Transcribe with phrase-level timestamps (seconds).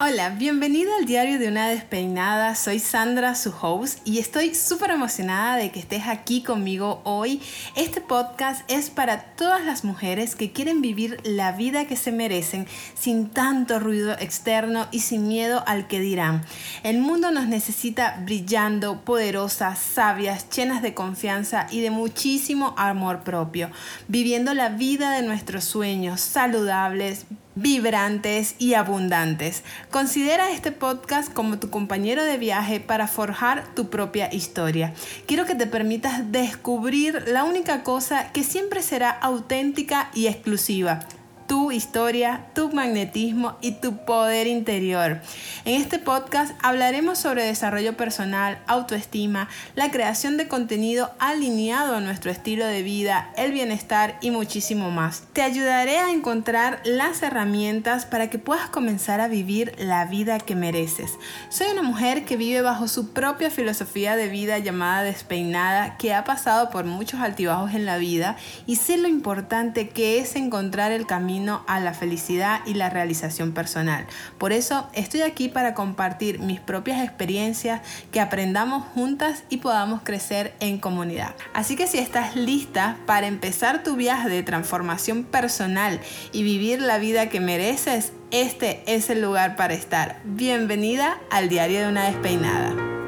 [0.00, 2.56] Hola, bienvenido al diario de una despeinada.
[2.56, 7.40] Soy Sandra, su host, y estoy súper emocionada de que estés aquí conmigo hoy.
[7.76, 12.66] Este podcast es para todas las mujeres que quieren vivir la vida que se merecen
[12.94, 16.44] sin tanto ruido externo y sin miedo al que dirán.
[16.82, 23.70] El mundo nos necesita brillando, poderosas, sabias, llenas de confianza y de muchísimo amor propio,
[24.08, 29.62] viviendo la vida de nuestros sueños, saludables, vibrantes y abundantes.
[29.90, 34.92] Considera este podcast como tu compañero de viaje para forjar tu propia historia.
[35.26, 41.00] Quiero que te permitas descubrir la única cosa que siempre será auténtica y exclusiva
[41.46, 45.20] tu historia, tu magnetismo y tu poder interior.
[45.64, 52.30] En este podcast hablaremos sobre desarrollo personal, autoestima, la creación de contenido alineado a nuestro
[52.30, 55.24] estilo de vida, el bienestar y muchísimo más.
[55.32, 60.54] Te ayudaré a encontrar las herramientas para que puedas comenzar a vivir la vida que
[60.54, 61.12] mereces.
[61.50, 66.24] Soy una mujer que vive bajo su propia filosofía de vida llamada despeinada, que ha
[66.24, 71.06] pasado por muchos altibajos en la vida y sé lo importante que es encontrar el
[71.06, 71.34] camino
[71.66, 74.06] a la felicidad y la realización personal.
[74.38, 77.82] Por eso estoy aquí para compartir mis propias experiencias,
[78.12, 81.34] que aprendamos juntas y podamos crecer en comunidad.
[81.52, 86.00] Así que si estás lista para empezar tu viaje de transformación personal
[86.32, 90.20] y vivir la vida que mereces, este es el lugar para estar.
[90.24, 93.03] Bienvenida al diario de una despeinada.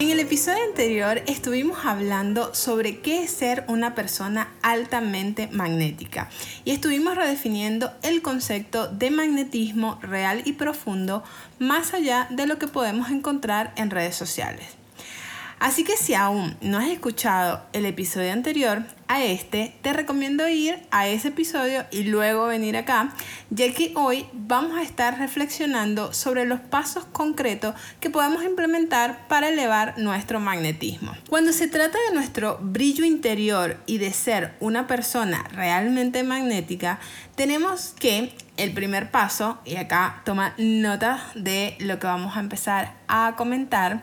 [0.00, 6.30] En el episodio anterior estuvimos hablando sobre qué es ser una persona altamente magnética
[6.64, 11.22] y estuvimos redefiniendo el concepto de magnetismo real y profundo
[11.58, 14.79] más allá de lo que podemos encontrar en redes sociales.
[15.60, 20.78] Así que si aún no has escuchado el episodio anterior a este, te recomiendo ir
[20.90, 23.12] a ese episodio y luego venir acá,
[23.50, 29.50] ya que hoy vamos a estar reflexionando sobre los pasos concretos que podemos implementar para
[29.50, 31.12] elevar nuestro magnetismo.
[31.28, 37.00] Cuando se trata de nuestro brillo interior y de ser una persona realmente magnética,
[37.34, 42.94] tenemos que el primer paso, y acá toma nota de lo que vamos a empezar
[43.08, 44.02] a comentar,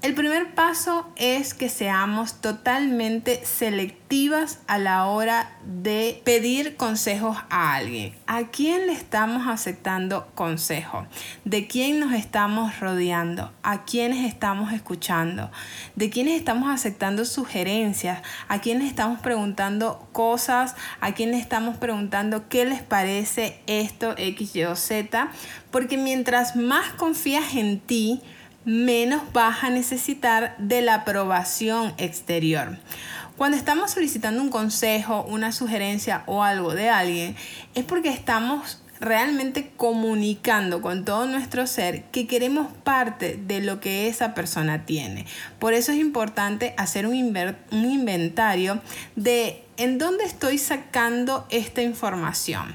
[0.00, 7.74] el primer paso es que seamos totalmente selectivas a la hora de pedir consejos a
[7.74, 8.14] alguien.
[8.28, 11.04] ¿A quién le estamos aceptando consejo?
[11.44, 13.52] ¿De quién nos estamos rodeando?
[13.64, 15.50] ¿A quiénes estamos escuchando?
[15.96, 18.22] ¿De quiénes estamos aceptando sugerencias?
[18.46, 20.76] ¿A quiénes estamos preguntando cosas?
[21.00, 25.28] ¿A quiénes estamos preguntando qué les parece esto X, Y o Z?
[25.72, 28.22] Porque mientras más confías en ti,
[28.64, 32.78] menos vas a necesitar de la aprobación exterior.
[33.36, 37.36] Cuando estamos solicitando un consejo, una sugerencia o algo de alguien,
[37.74, 44.08] es porque estamos realmente comunicando con todo nuestro ser que queremos parte de lo que
[44.08, 45.26] esa persona tiene.
[45.58, 48.80] Por eso es importante hacer un, inventario
[49.16, 52.74] de en dónde estoy sacando esta información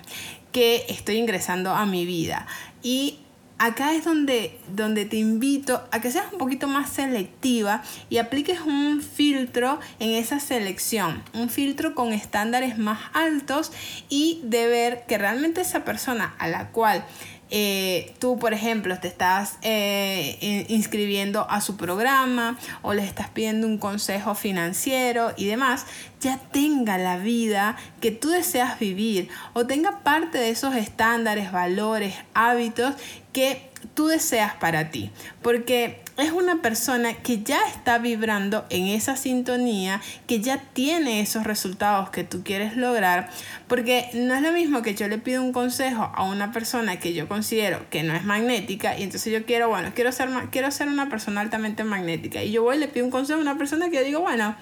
[0.51, 2.45] que estoy ingresando a mi vida
[2.81, 3.19] y
[3.63, 8.59] acá es donde, donde te invito a que seas un poquito más selectiva y apliques
[8.59, 13.72] un filtro en esa selección, un filtro con estándares más altos
[14.09, 17.06] y de ver que realmente esa persona a la cual
[17.56, 23.68] eh, tú, por ejemplo, te estás eh, inscribiendo a su programa o le estás pidiendo
[23.68, 25.86] un consejo financiero y demás,
[26.19, 32.16] ya tenga la vida que tú deseas vivir o tenga parte de esos estándares, valores,
[32.34, 32.96] hábitos
[33.34, 35.12] que tú deseas para ti.
[35.44, 41.44] Porque es una persona que ya está vibrando en esa sintonía, que ya tiene esos
[41.44, 43.29] resultados que tú quieres lograr,
[43.68, 47.13] porque no es lo mismo que yo le pido un consejo a una persona que
[47.13, 50.88] yo considero que no es magnética y entonces yo quiero, bueno, quiero ser, quiero ser
[50.88, 53.90] una persona altamente magnética y yo voy y le pido un consejo a una persona
[53.90, 54.56] que yo digo, bueno,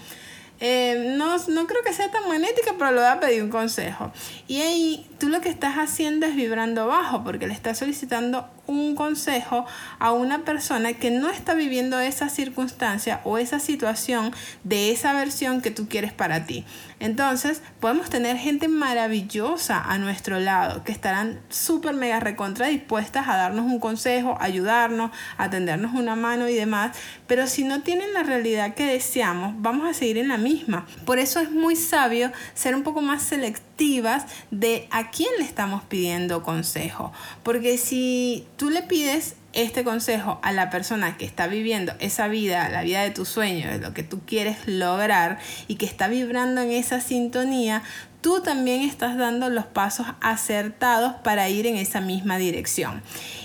[0.63, 4.11] eh, no, no creo que sea tan magnética, pero le voy a pedir un consejo.
[4.47, 8.95] Y ahí tú lo que estás haciendo es vibrando bajo, porque le estás solicitando un
[8.95, 9.65] consejo
[9.97, 14.33] a una persona que no está viviendo esa circunstancia o esa situación
[14.63, 16.63] de esa versión que tú quieres para ti.
[17.01, 23.37] Entonces, podemos tener gente maravillosa a nuestro lado que estarán súper mega recontra dispuestas a
[23.37, 26.95] darnos un consejo, ayudarnos, a tendernos una mano y demás,
[27.25, 30.85] pero si no tienen la realidad que deseamos, vamos a seguir en la misma.
[31.03, 35.83] Por eso es muy sabio ser un poco más selectivas de a quién le estamos
[35.83, 37.11] pidiendo consejo,
[37.41, 42.69] porque si tú le pides este consejo a la persona que está viviendo esa vida,
[42.69, 46.61] la vida de tus sueños, de lo que tú quieres lograr y que está vibrando
[46.61, 47.83] en esa sintonía,
[48.21, 53.01] tú también estás dando los pasos acertados para ir en esa misma dirección.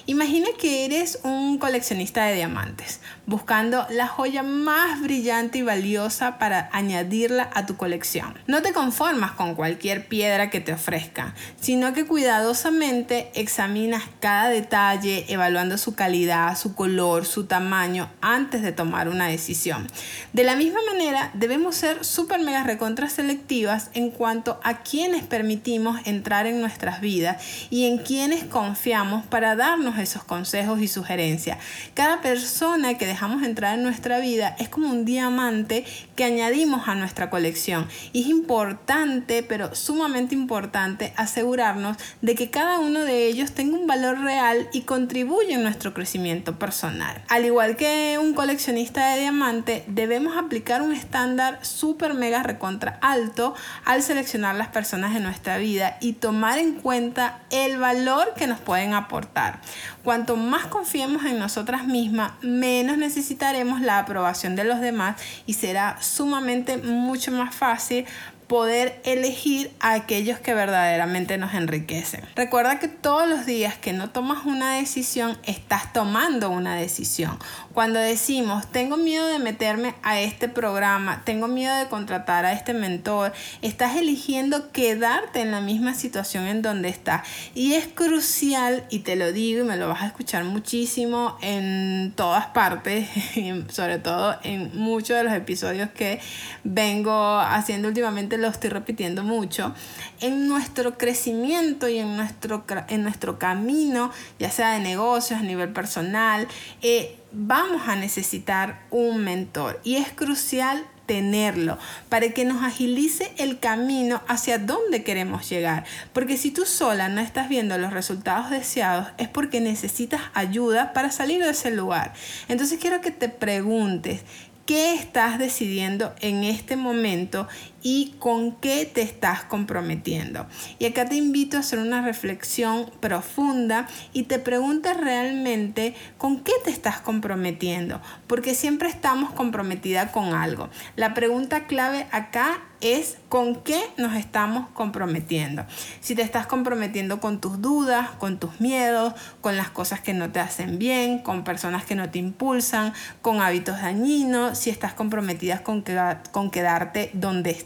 [0.09, 6.69] Imagina que eres un coleccionista de diamantes, buscando la joya más brillante y valiosa para
[6.73, 8.39] añadirla a tu colección.
[8.47, 15.25] No te conformas con cualquier piedra que te ofrezca, sino que cuidadosamente examinas cada detalle,
[15.27, 19.89] evaluando su calidad, su color, su tamaño, antes de tomar una decisión.
[20.33, 25.99] De la misma manera, debemos ser súper mega recontra selectivas en cuanto a quienes permitimos
[26.05, 31.59] entrar en nuestras vidas y en quienes confiamos para darnos esos consejos y sugerencias.
[31.95, 35.85] Cada persona que dejamos entrar en nuestra vida es como un diamante
[36.15, 37.87] que añadimos a nuestra colección.
[38.13, 43.87] Y es importante, pero sumamente importante, asegurarnos de que cada uno de ellos tenga un
[43.87, 47.23] valor real y contribuye en nuestro crecimiento personal.
[47.29, 53.55] Al igual que un coleccionista de diamante, debemos aplicar un estándar súper mega recontra alto
[53.85, 58.61] al seleccionar las personas de nuestra vida y tomar en cuenta el valor que nos
[58.61, 59.61] pueden aportar.
[60.03, 66.01] Cuanto más confiemos en nosotras mismas, menos necesitaremos la aprobación de los demás y será
[66.01, 68.07] sumamente mucho más fácil
[68.47, 72.23] poder elegir a aquellos que verdaderamente nos enriquecen.
[72.37, 77.39] Recuerda que todos los días que no tomas una decisión, estás tomando una decisión.
[77.75, 82.73] Cuando decimos, tengo miedo de meterme a este programa, tengo miedo de contratar a este
[82.73, 83.33] mentor,
[83.63, 87.23] estás eligiendo quedarte en la misma situación en donde estás.
[87.55, 92.13] Y es crucial, y te lo digo y me lo vas a escuchar muchísimo en
[92.15, 93.09] todas partes,
[93.71, 96.21] sobre todo en muchos de los episodios que
[96.63, 99.75] vengo haciendo últimamente lo estoy repitiendo mucho,
[100.21, 105.71] en nuestro crecimiento y en nuestro, en nuestro camino, ya sea de negocios, a nivel
[105.71, 106.49] personal,
[106.83, 111.79] eh, vamos a necesitar un mentor y es crucial tenerlo
[112.09, 115.85] para que nos agilice el camino hacia dónde queremos llegar.
[116.13, 121.11] Porque si tú sola no estás viendo los resultados deseados es porque necesitas ayuda para
[121.11, 122.13] salir de ese lugar.
[122.49, 124.23] Entonces quiero que te preguntes,
[124.67, 127.47] ¿qué estás decidiendo en este momento
[127.83, 130.47] y con qué te estás comprometiendo.
[130.79, 136.53] Y acá te invito a hacer una reflexión profunda y te preguntas realmente con qué
[136.65, 140.69] te estás comprometiendo, porque siempre estamos comprometidas con algo.
[140.97, 145.65] La pregunta clave acá es con qué nos estamos comprometiendo.
[146.01, 150.31] Si te estás comprometiendo con tus dudas, con tus miedos, con las cosas que no
[150.31, 155.63] te hacen bien, con personas que no te impulsan, con hábitos dañinos, si estás comprometida
[155.63, 155.85] con,
[156.33, 157.66] con quedarte donde estás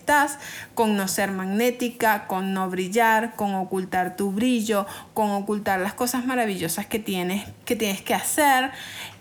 [0.74, 6.24] con no ser magnética, con no brillar, con ocultar tu brillo, con ocultar las cosas
[6.24, 8.72] maravillosas que tienes que, tienes que hacer,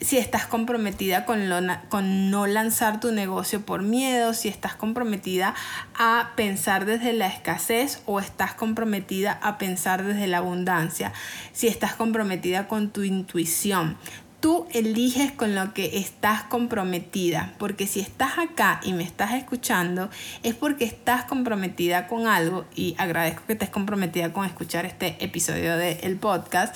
[0.02, 1.40] si estás comprometida con,
[1.90, 5.54] con no lanzar tu negocio por miedo, si estás comprometida
[5.98, 11.14] a pensar desde la escasez o estás comprometida a pensar desde la abundancia,
[11.54, 13.98] si estás comprometida con tu intuición.
[14.40, 20.10] Tú eliges con lo que estás comprometida, porque si estás acá y me estás escuchando,
[20.44, 25.76] es porque estás comprometida con algo y agradezco que estés comprometida con escuchar este episodio
[25.76, 26.74] del podcast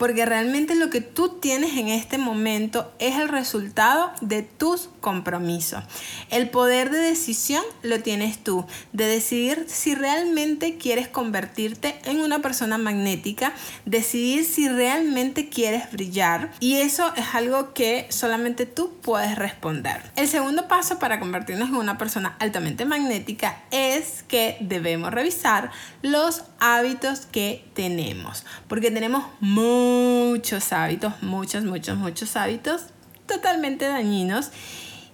[0.00, 5.84] porque realmente lo que tú tienes en este momento es el resultado de tus compromisos.
[6.30, 8.64] El poder de decisión lo tienes tú,
[8.94, 13.52] de decidir si realmente quieres convertirte en una persona magnética,
[13.84, 20.00] decidir si realmente quieres brillar y eso es algo que solamente tú puedes responder.
[20.16, 26.44] El segundo paso para convertirnos en una persona altamente magnética es que debemos revisar los
[26.58, 32.82] hábitos que tenemos, porque tenemos muy muchos hábitos, muchos, muchos, muchos hábitos
[33.26, 34.50] totalmente dañinos.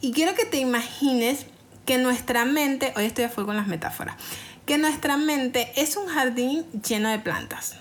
[0.00, 1.46] Y quiero que te imagines
[1.84, 4.16] que nuestra mente, hoy estoy a full con las metáforas,
[4.66, 7.76] que nuestra mente es un jardín lleno de plantas.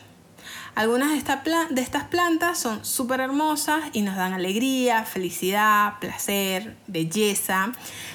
[0.76, 7.72] Algunas de, de estas plantas son súper hermosas y nos dan alegría, felicidad, placer, belleza,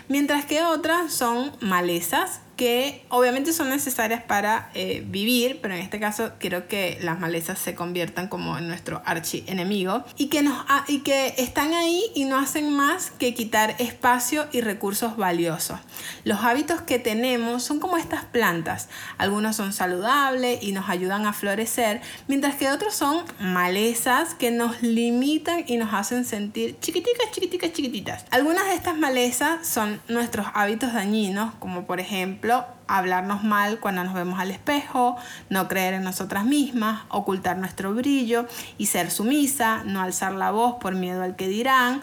[0.08, 5.98] mientras que otras son malezas que obviamente son necesarias para eh, vivir, pero en este
[5.98, 10.98] caso quiero que las malezas se conviertan como en nuestro archienemigo y que, nos, y
[10.98, 15.78] que están ahí y no hacen más que quitar espacio y recursos valiosos.
[16.24, 21.32] Los hábitos que tenemos son como estas plantas, algunos son saludables y nos ayudan a
[21.32, 27.72] florecer, mientras que otros son malezas que nos limitan y nos hacen sentir chiquiticas, chiquiticas,
[27.72, 28.26] chiquititas.
[28.30, 32.49] Algunas de estas malezas son nuestros hábitos dañinos, como por ejemplo
[32.86, 35.16] hablarnos mal cuando nos vemos al espejo,
[35.48, 38.46] no creer en nosotras mismas, ocultar nuestro brillo
[38.78, 42.02] y ser sumisa, no alzar la voz por miedo al que dirán.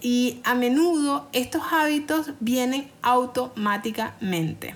[0.00, 4.74] Y a menudo estos hábitos vienen automáticamente.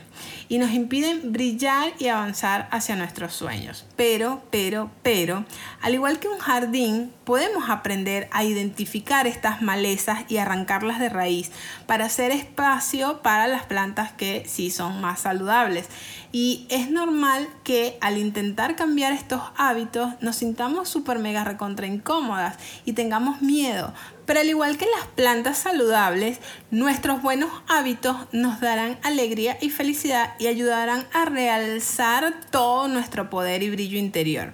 [0.50, 3.86] y nos impiden brillar y avanzar hacia nuestros sueños.
[3.94, 5.44] Pero, pero, pero,
[5.80, 11.52] al igual que un jardín, podemos aprender a identificar estas malezas y arrancarlas de raíz
[11.86, 15.86] para hacer espacio para las plantas que sí son más saludables.
[16.32, 22.56] Y es normal que al intentar cambiar estos hábitos nos sintamos súper mega recontra incómodas
[22.84, 23.94] y tengamos miedo.
[24.30, 26.38] Pero al igual que las plantas saludables,
[26.70, 33.64] nuestros buenos hábitos nos darán alegría y felicidad y ayudarán a realzar todo nuestro poder
[33.64, 34.52] y brillo interior.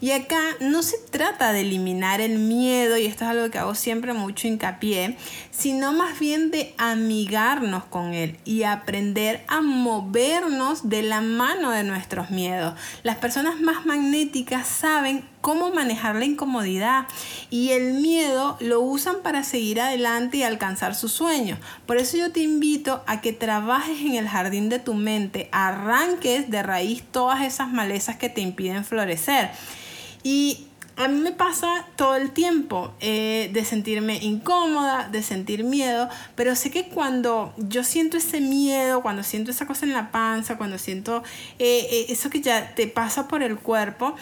[0.00, 3.74] Y acá no se trata de eliminar el miedo, y esto es algo que hago
[3.74, 5.16] siempre mucho hincapié,
[5.50, 11.82] sino más bien de amigarnos con él y aprender a movernos de la mano de
[11.82, 12.74] nuestros miedos.
[13.02, 17.06] Las personas más magnéticas saben cómo manejar la incomodidad
[17.50, 21.58] y el miedo lo usan para seguir adelante y alcanzar sus sueños.
[21.86, 26.50] Por eso yo te invito a que trabajes en el jardín de tu mente, arranques
[26.50, 29.50] de raíz todas esas malezas que te impiden florecer.
[30.22, 36.08] Y a mí me pasa todo el tiempo eh, de sentirme incómoda, de sentir miedo,
[36.34, 40.58] pero sé que cuando yo siento ese miedo, cuando siento esa cosa en la panza,
[40.58, 41.22] cuando siento
[41.60, 44.16] eh, eh, eso que ya te pasa por el cuerpo,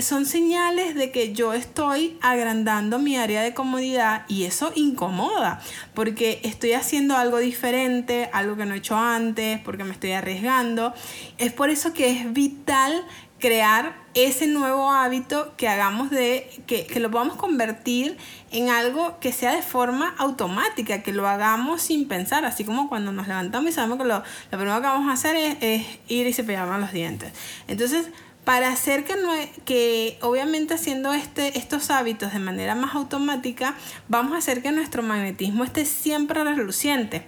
[0.00, 5.60] son señales de que yo estoy agrandando mi área de comodidad y eso incomoda
[5.92, 10.94] porque estoy haciendo algo diferente, algo que no he hecho antes, porque me estoy arriesgando.
[11.36, 13.04] Es por eso que es vital
[13.40, 18.16] crear ese nuevo hábito que hagamos de, que, lo podamos convertir
[18.52, 23.12] en algo que sea de forma automática, que lo hagamos sin pensar, así como cuando
[23.12, 26.32] nos levantamos y sabemos que lo, lo primero que vamos a hacer es, ir y
[26.32, 27.32] cepillarnos los dientes.
[27.66, 28.08] Entonces,
[28.44, 29.32] para hacer que, no,
[29.64, 33.74] que obviamente haciendo este, estos hábitos de manera más automática,
[34.08, 37.22] vamos a hacer que nuestro magnetismo esté siempre reluciente.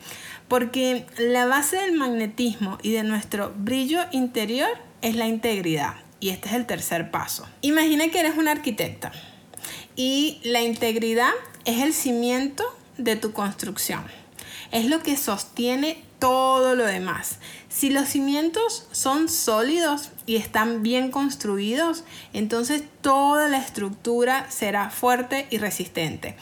[0.49, 4.69] Porque la base del magnetismo y de nuestro brillo interior
[5.01, 6.02] es la integridad.
[6.23, 7.49] Y este es el tercer paso.
[7.63, 9.11] Imagina que eres una arquitecta
[9.97, 11.33] y la integridad
[11.65, 12.65] es el cimiento
[12.97, 14.05] de tu construcción.
[14.71, 17.41] Es lo que sostiene todo lo demás.
[17.69, 25.49] Si los cimientos son sólidos y están bien construidos, entonces toda la estructura será fuerte
[25.51, 26.37] y resistente.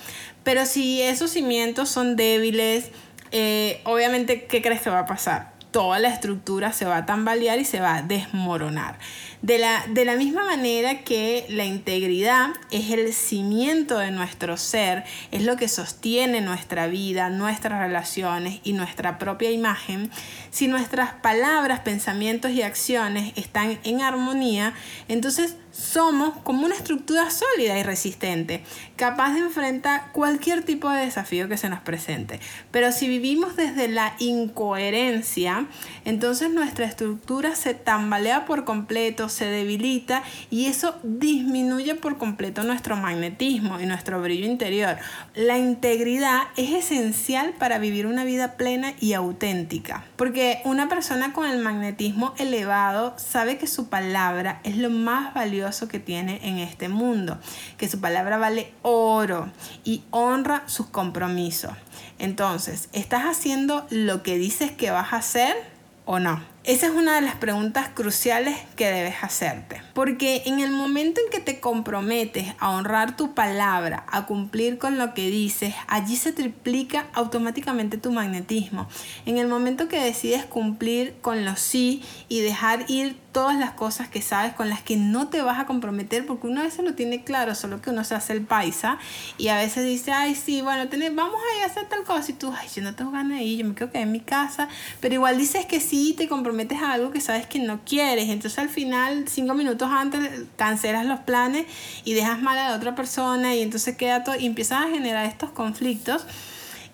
[0.45, 2.91] Pero si esos cimientos son débiles,
[3.33, 5.59] eh, obviamente, ¿qué crees que va a pasar?
[5.71, 8.99] Toda la estructura se va a tambalear y se va a desmoronar.
[9.43, 15.05] De la, de la misma manera que la integridad es el cimiento de nuestro ser,
[15.31, 20.11] es lo que sostiene nuestra vida, nuestras relaciones y nuestra propia imagen,
[20.51, 24.75] si nuestras palabras, pensamientos y acciones están en armonía,
[25.09, 28.63] entonces somos como una estructura sólida y resistente,
[28.97, 32.39] capaz de enfrentar cualquier tipo de desafío que se nos presente.
[32.71, 35.67] Pero si vivimos desde la incoherencia,
[36.05, 42.97] entonces nuestra estructura se tambalea por completo, se debilita y eso disminuye por completo nuestro
[42.97, 44.99] magnetismo y nuestro brillo interior.
[45.35, 51.49] La integridad es esencial para vivir una vida plena y auténtica, porque una persona con
[51.49, 56.89] el magnetismo elevado sabe que su palabra es lo más valioso que tiene en este
[56.89, 57.39] mundo,
[57.77, 59.51] que su palabra vale oro
[59.85, 61.73] y honra sus compromisos.
[62.19, 65.57] Entonces, ¿estás haciendo lo que dices que vas a hacer
[66.05, 66.43] o no?
[66.63, 69.81] Esa es una de las preguntas cruciales que debes hacerte.
[69.95, 74.99] Porque en el momento en que te comprometes a honrar tu palabra, a cumplir con
[74.99, 78.89] lo que dices, allí se triplica automáticamente tu magnetismo.
[79.25, 84.09] En el momento que decides cumplir con los sí y dejar ir todas las cosas
[84.09, 86.95] que sabes con las que no te vas a comprometer, porque uno a veces lo
[86.95, 88.99] tiene claro, solo que uno se hace el paisa
[89.39, 92.35] y a veces dice, ay, sí, bueno, vamos a ir a hacer tal cosa y
[92.35, 94.69] tú, ay, yo no tengo ganas de ir, yo me quedo que en mi casa,
[95.01, 98.59] pero igual dices que sí, te comprometes a algo que sabes que no quieres, entonces
[98.59, 100.21] al final, cinco minutos antes,
[100.57, 101.67] cancelas los planes
[102.05, 105.27] y dejas mal a la otra persona y entonces queda todo y empiezas a generar
[105.27, 106.27] estos conflictos.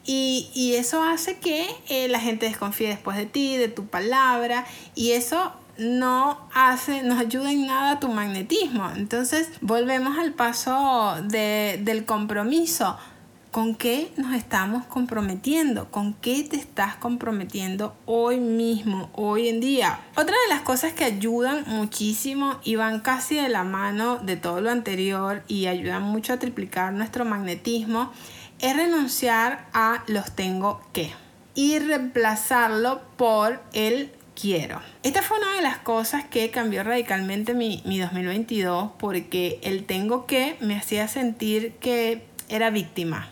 [0.09, 4.65] Y, y eso hace que eh, la gente desconfíe después de ti, de tu palabra,
[4.95, 8.91] y eso no hace, nos ayuda en nada tu magnetismo.
[8.97, 12.97] Entonces, volvemos al paso de, del compromiso.
[13.51, 15.91] ¿Con qué nos estamos comprometiendo?
[15.91, 19.99] ¿Con qué te estás comprometiendo hoy mismo, hoy en día?
[20.15, 24.61] Otra de las cosas que ayudan muchísimo y van casi de la mano de todo
[24.61, 28.13] lo anterior y ayudan mucho a triplicar nuestro magnetismo
[28.59, 31.11] es renunciar a los tengo que
[31.55, 34.81] y reemplazarlo por el quiero.
[35.03, 40.57] Esta fue una de las cosas que cambió radicalmente mi, 2022 porque el tengo que
[40.61, 43.29] me hacía sentir que era víctima,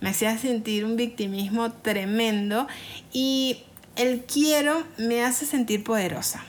[0.00, 2.66] me hacía sentir un victimismo tremendo
[3.12, 3.62] y
[3.96, 6.44] el quiero me hace sentir poderosa.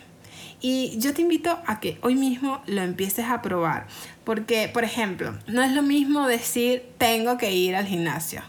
[0.62, 3.88] Y yo te invito a que hoy mismo lo empieces a probar.
[4.25, 8.42] Porque, por ejemplo, no es lo mismo decir tengo que ir al gimnasio.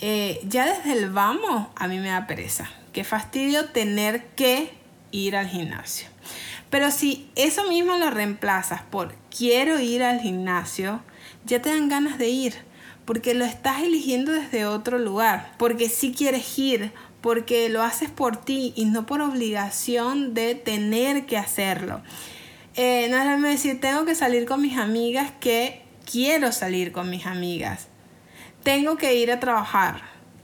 [0.00, 2.68] Eh, ya desde el vamos a mí me da pereza.
[2.94, 4.70] Qué fastidio tener que
[5.10, 6.08] ir al gimnasio.
[6.70, 11.02] Pero si eso mismo lo reemplazas por quiero ir al gimnasio,
[11.44, 12.54] ya te dan ganas de ir.
[13.04, 15.52] Porque lo estás eligiendo desde otro lugar.
[15.58, 21.24] Porque si quieres ir porque lo haces por ti y no por obligación de tener
[21.24, 22.02] que hacerlo.
[22.76, 27.24] Eh, no es decir, tengo que salir con mis amigas que quiero salir con mis
[27.24, 27.88] amigas.
[28.62, 30.02] Tengo que ir a trabajar.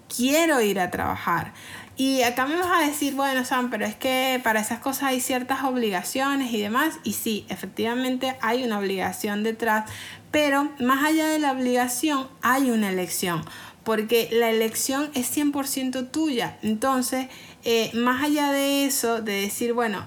[0.08, 1.52] Quiero ir a trabajar.
[2.00, 5.20] Y acá me vas a decir, bueno, Sam, pero es que para esas cosas hay
[5.20, 6.94] ciertas obligaciones y demás.
[7.04, 9.84] Y sí, efectivamente hay una obligación detrás.
[10.30, 13.44] Pero más allá de la obligación, hay una elección
[13.84, 16.56] porque la elección es 100% tuya.
[16.62, 17.28] Entonces,
[17.64, 20.06] eh, más allá de eso, de decir, bueno,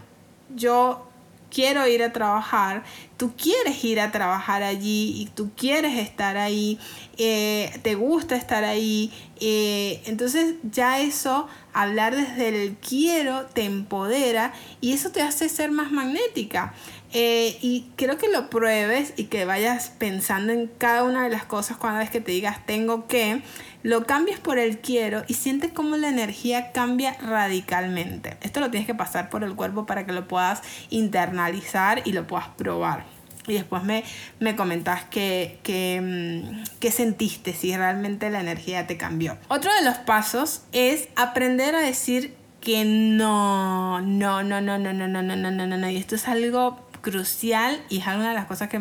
[0.56, 1.08] yo
[1.53, 2.83] quiero ir a trabajar,
[3.17, 6.79] tú quieres ir a trabajar allí y tú quieres estar ahí,
[7.17, 14.53] eh, te gusta estar ahí, eh, entonces ya eso, hablar desde el quiero, te empodera
[14.81, 16.74] y eso te hace ser más magnética.
[17.15, 21.45] Eh, y quiero que lo pruebes y que vayas pensando en cada una de las
[21.45, 23.43] cosas cuando vez que te digas tengo que,
[23.84, 28.38] lo cambies por el quiero y sientes cómo la energía cambia radicalmente.
[28.42, 32.25] Esto lo tienes que pasar por el cuerpo para que lo puedas internalizar y lo
[32.25, 33.04] puedas probar.
[33.46, 34.06] Y después me,
[34.40, 39.38] me comentas qué que, mm, sentiste, si realmente la energía te cambió.
[39.50, 45.08] Otro de los pasos es aprender a decir que no, no, no, no, no, no,
[45.08, 45.90] no, no, no, no, no.
[45.90, 48.80] Y esto es algo crucial y es una de las cosas que,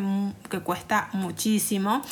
[0.49, 2.03] que cuesta muchísimo.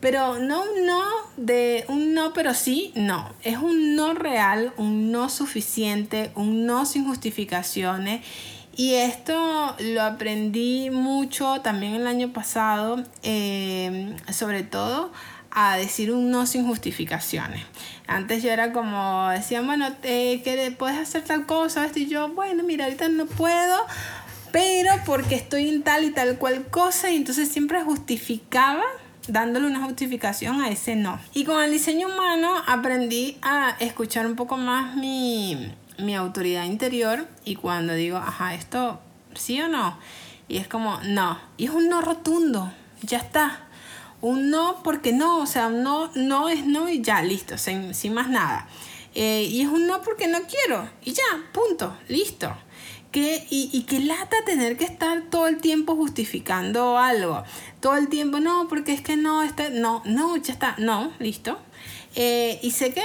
[0.00, 1.02] Pero no un no
[1.36, 3.32] de un no, pero sí, no.
[3.42, 8.24] Es un no real, un no suficiente, un no sin justificaciones.
[8.76, 15.12] Y esto lo aprendí mucho también el año pasado, eh, sobre todo
[15.50, 17.62] a decir un no sin justificaciones.
[18.06, 22.62] Antes yo era como, decían, bueno, eh, que puedes hacer tal cosa, y yo, bueno,
[22.62, 23.78] mira, ahorita no puedo,
[24.52, 28.84] pero porque estoy en tal y tal cual cosa y entonces siempre justificaba
[29.28, 31.18] dándole una justificación a ese no.
[31.34, 37.26] Y con el diseño humano aprendí a escuchar un poco más mi, mi autoridad interior
[37.44, 39.00] y cuando digo, ajá, esto
[39.34, 39.98] sí o no,
[40.48, 43.62] y es como, no, y es un no rotundo, ya está.
[44.22, 48.14] Un no porque no, o sea, no, no es no y ya, listo, sin, sin
[48.14, 48.66] más nada.
[49.14, 52.54] Eh, y es un no porque no quiero, y ya, punto, listo
[53.20, 57.44] y, y que lata tener que estar todo el tiempo justificando algo.
[57.80, 61.58] Todo el tiempo, no, porque es que no, está, no, no, ya está, no, listo.
[62.14, 63.02] Eh, y sé que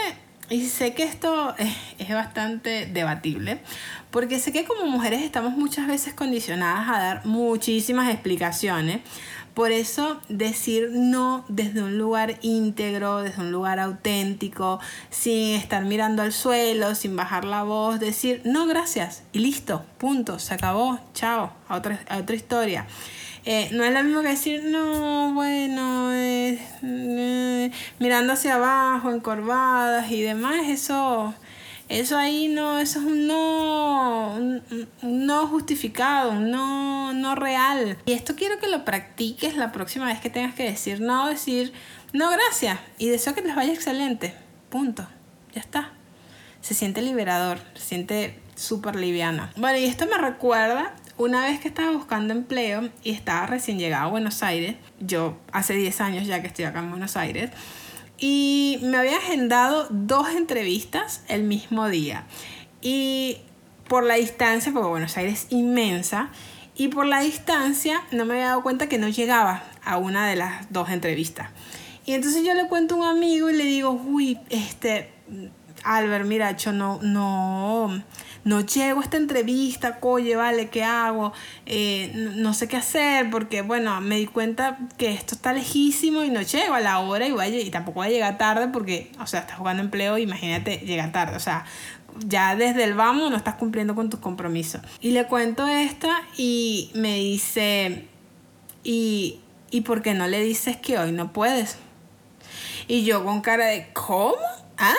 [0.50, 3.62] y sé que esto es, es, bastante debatible,
[4.10, 9.00] porque sé que como mujeres estamos muchas veces condicionadas a dar muchísimas explicaciones
[9.54, 16.22] por eso decir no desde un lugar íntegro, desde un lugar auténtico, sin estar mirando
[16.22, 21.52] al suelo, sin bajar la voz, decir no gracias y listo, punto, se acabó, chao,
[21.68, 22.88] a otra, otra historia.
[23.44, 30.22] Eh, no es lo mismo que decir, no, bueno, eh, mirando hacia abajo, encorvadas y
[30.22, 31.34] demás, eso
[32.00, 34.40] eso ahí no, eso es un no,
[35.02, 37.98] no justificado, un no, no real.
[38.06, 41.74] Y esto quiero que lo practiques la próxima vez que tengas que decir no, decir
[42.14, 42.80] no, gracias.
[42.98, 44.34] Y deseo que les vaya excelente.
[44.70, 45.08] Punto.
[45.54, 45.92] Ya está.
[46.62, 49.50] Se siente liberador, se siente súper liviano.
[49.56, 54.08] Bueno, y esto me recuerda una vez que estaba buscando empleo y estaba recién llegado
[54.08, 57.52] a Buenos Aires, yo hace 10 años ya que estoy acá en Buenos Aires,
[58.22, 62.24] y me había agendado dos entrevistas el mismo día.
[62.82, 63.40] Y
[63.88, 66.30] por la distancia, porque Buenos Aires es inmensa,
[66.76, 70.36] y por la distancia no me había dado cuenta que no llegaba a una de
[70.36, 71.50] las dos entrevistas.
[72.06, 75.12] Y entonces yo le cuento a un amigo y le digo, uy, este,
[75.84, 78.04] Albert, mira, yo no, no,
[78.44, 81.34] no llego a esta entrevista, coye, vale, ¿qué hago?
[81.66, 86.30] Eh, no, sé qué hacer porque, bueno, me di cuenta que esto está lejísimo y
[86.30, 89.42] no llego a la hora y, y tampoco voy a llegar tarde porque, o sea,
[89.42, 91.66] estás jugando empleo, imagínate, llega tarde, o sea,
[92.26, 94.82] ya desde el vamos no estás cumpliendo con tus compromisos.
[95.00, 98.08] Y le cuento esta y me dice,
[98.84, 101.78] ¿y, ¿y por qué no le dices que hoy no puedes?
[102.88, 104.36] Y yo con cara de, ¿cómo?
[104.78, 104.96] ¿Ah?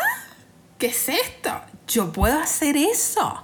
[0.78, 1.60] ¿Qué es esto?
[1.92, 3.42] Yo puedo hacer eso.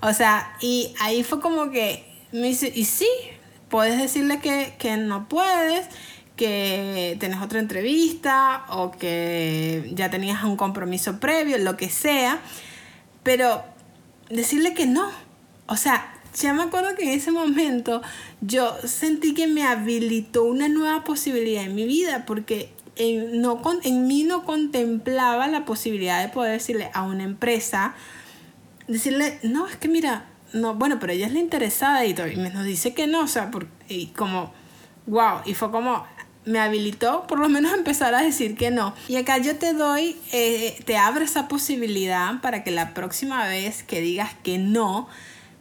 [0.00, 3.08] O sea, y ahí fue como que me dice, y sí,
[3.68, 5.86] puedes decirle que, que no puedes,
[6.36, 12.40] que tenés otra entrevista o que ya tenías un compromiso previo, lo que sea,
[13.22, 13.62] pero
[14.30, 15.10] decirle que no.
[15.66, 18.02] O sea, ya me acuerdo que en ese momento
[18.40, 24.06] yo sentí que me habilitó una nueva posibilidad en mi vida porque en, no, en
[24.06, 27.94] mí no contemplaba la posibilidad de poder decirle a una empresa,
[28.88, 32.36] decirle, no, es que mira, no, bueno, pero ella es la interesada y, todo, y
[32.36, 34.52] nos dice que no, o sea, por, y como,
[35.06, 36.04] wow, y fue como,
[36.44, 38.94] me habilitó por lo menos empezar a decir que no.
[39.08, 43.82] Y acá yo te doy, eh, te abro esa posibilidad para que la próxima vez
[43.82, 45.08] que digas que no,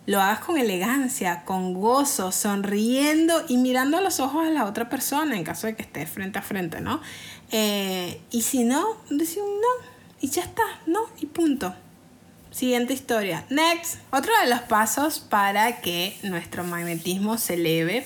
[0.05, 4.89] lo hagas con elegancia, con gozo, sonriendo y mirando a los ojos a la otra
[4.89, 7.01] persona en caso de que estés frente a frente, ¿no?
[7.51, 11.73] Eh, y si no, decir un no y ya está, no y punto.
[12.51, 13.45] Siguiente historia.
[13.49, 13.95] Next.
[14.11, 18.05] Otro de los pasos para que nuestro magnetismo se eleve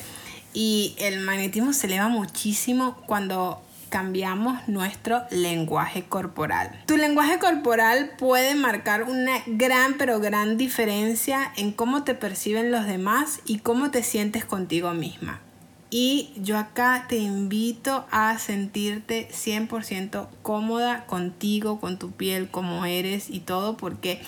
[0.53, 6.83] y el magnetismo se eleva muchísimo cuando cambiamos nuestro lenguaje corporal.
[6.85, 12.85] Tu lenguaje corporal puede marcar una gran pero gran diferencia en cómo te perciben los
[12.85, 15.41] demás y cómo te sientes contigo misma.
[15.89, 23.29] Y yo acá te invito a sentirte 100% cómoda contigo, con tu piel, como eres
[23.29, 24.21] y todo, porque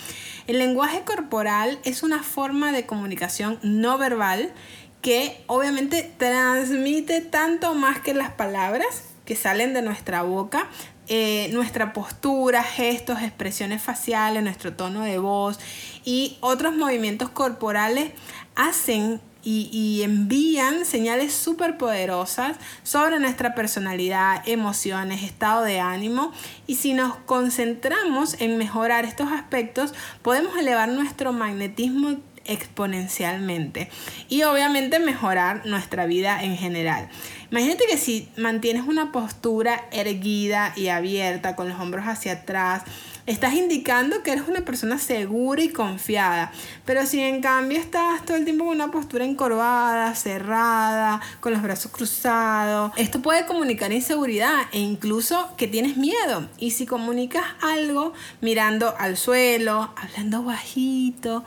[0.48, 4.54] el lenguaje corporal es una forma de comunicación no verbal
[5.02, 10.68] que obviamente transmite tanto más que las palabras que salen de nuestra boca,
[11.08, 15.60] eh, nuestra postura, gestos, expresiones faciales, nuestro tono de voz
[16.04, 18.12] y otros movimientos corporales
[18.56, 26.34] hacen y, y, envían señales súper poderosas sobre nuestra personalidad, emociones, estado de ánimo.
[26.66, 32.18] Y si nos concentramos en mejorar estos aspectos, podemos elevar nuestro magnetismo
[32.50, 33.90] exponencialmente
[34.28, 37.10] y obviamente mejorar nuestra vida en general.
[37.52, 42.84] Imagínate que si mantienes una postura erguida y abierta con los hombros hacia atrás,
[43.26, 46.52] estás indicando que eres una persona segura y confiada.
[46.86, 51.62] Pero si en cambio estás todo el tiempo con una postura encorvada, cerrada, con los
[51.62, 56.48] brazos cruzados, esto puede comunicar inseguridad e incluso que tienes miedo.
[56.58, 61.44] Y si comunicas algo mirando al suelo, hablando bajito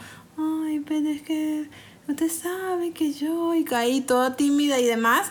[0.65, 1.69] ay, pero es que
[2.17, 5.31] te sabe que yo, y caí toda tímida y demás,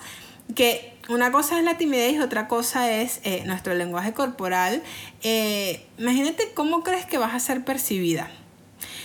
[0.56, 4.82] que una cosa es la timidez y otra cosa es eh, nuestro lenguaje corporal.
[5.24, 8.30] Eh, imagínate cómo crees que vas a ser percibida.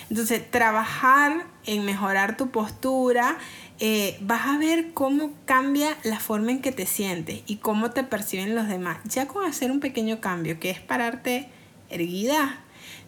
[0.08, 3.38] Entonces, trabajar en mejorar tu postura,
[3.80, 8.04] eh, vas a ver cómo cambia la forma en que te sientes y cómo te
[8.04, 8.98] perciben los demás.
[9.04, 11.48] Ya con hacer un pequeño cambio, que es pararte
[11.90, 12.60] erguida,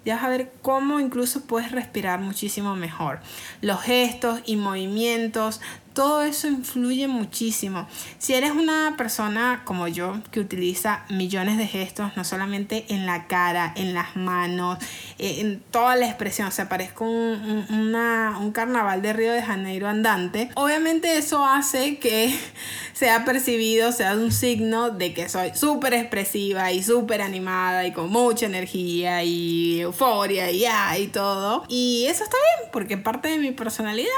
[0.08, 3.20] ya vas a ver cómo incluso puedes respirar muchísimo mejor.
[3.60, 5.60] Los gestos y movimientos
[5.98, 7.88] todo eso influye muchísimo.
[8.18, 13.26] Si eres una persona como yo que utiliza millones de gestos, no solamente en la
[13.26, 14.78] cara, en las manos,
[15.18, 20.50] en toda la expresión, o sea, parezco un, un carnaval de Río de Janeiro andante,
[20.54, 22.32] obviamente eso hace que
[22.92, 28.08] sea percibido, sea un signo de que soy súper expresiva y súper animada y con
[28.08, 31.64] mucha energía y euforia y ya y todo.
[31.66, 34.12] Y eso está bien porque parte de mi personalidad.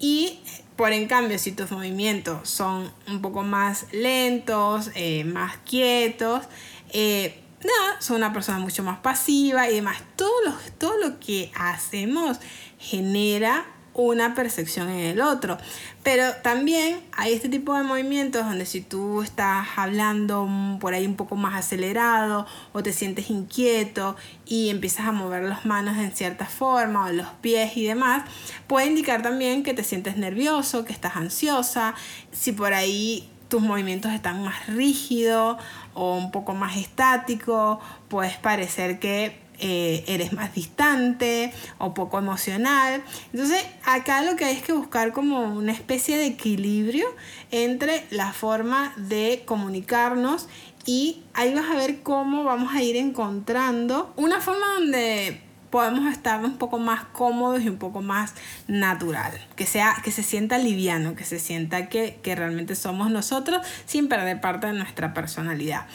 [0.00, 0.40] Y
[0.76, 6.46] por en cambio, si tus movimientos son un poco más lentos, eh, más quietos,
[6.90, 10.02] eh, nada, son una persona mucho más pasiva y demás.
[10.16, 10.30] Todo
[10.78, 12.38] todo lo que hacemos
[12.78, 15.56] genera una percepción en el otro.
[16.02, 20.48] Pero también hay este tipo de movimientos donde si tú estás hablando
[20.80, 25.64] por ahí un poco más acelerado o te sientes inquieto y empiezas a mover las
[25.64, 28.24] manos en cierta forma o los pies y demás,
[28.66, 31.94] puede indicar también que te sientes nervioso, que estás ansiosa.
[32.32, 35.56] Si por ahí tus movimientos están más rígidos
[35.94, 37.78] o un poco más estáticos,
[38.08, 43.02] puedes parecer que eh, eres más distante o poco emocional.
[43.32, 47.06] Entonces acá lo que hay es que buscar como una especie de equilibrio
[47.50, 50.48] entre la forma de comunicarnos
[50.86, 55.40] y ahí vas a ver cómo vamos a ir encontrando una forma donde
[55.74, 58.34] podemos estar un poco más cómodos y un poco más
[58.68, 63.66] natural, que sea que se sienta liviano, que se sienta que, que realmente somos nosotros
[63.84, 65.86] sin perder parte de nuestra personalidad.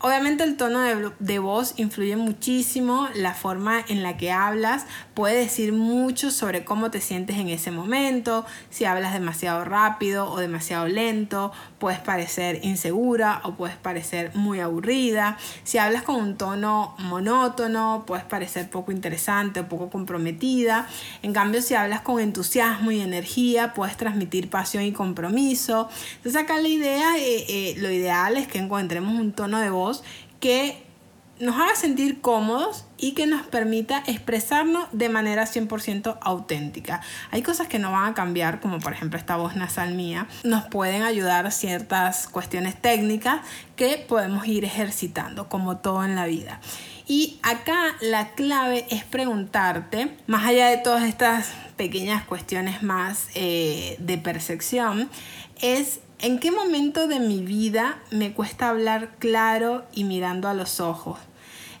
[0.00, 0.80] Obviamente el tono
[1.18, 6.92] de, voz influye muchísimo, la forma en la que hablas puede decir mucho sobre cómo
[6.92, 13.40] te sientes en ese momento, si hablas demasiado rápido o demasiado lento, puedes parecer insegura
[13.44, 19.60] o puedes parecer muy aburrida, si hablas con un tono monótono, puedes parecer poco interesante
[19.60, 20.88] o poco comprometida,
[21.22, 25.88] en cambio si hablas con entusiasmo y energía, puedes transmitir pasión y compromiso.
[26.16, 30.02] Entonces acá la idea, eh, eh, lo ideal es que encontremos un tono de voz
[30.40, 30.87] que
[31.40, 37.00] nos haga sentir cómodos y que nos permita expresarnos de manera 100% auténtica.
[37.30, 40.26] Hay cosas que no van a cambiar, como por ejemplo esta voz nasal mía.
[40.44, 43.40] Nos pueden ayudar ciertas cuestiones técnicas
[43.76, 46.60] que podemos ir ejercitando, como todo en la vida.
[47.06, 53.96] Y acá la clave es preguntarte, más allá de todas estas pequeñas cuestiones más eh,
[53.98, 55.08] de percepción,
[55.60, 60.80] es en qué momento de mi vida me cuesta hablar claro y mirando a los
[60.80, 61.18] ojos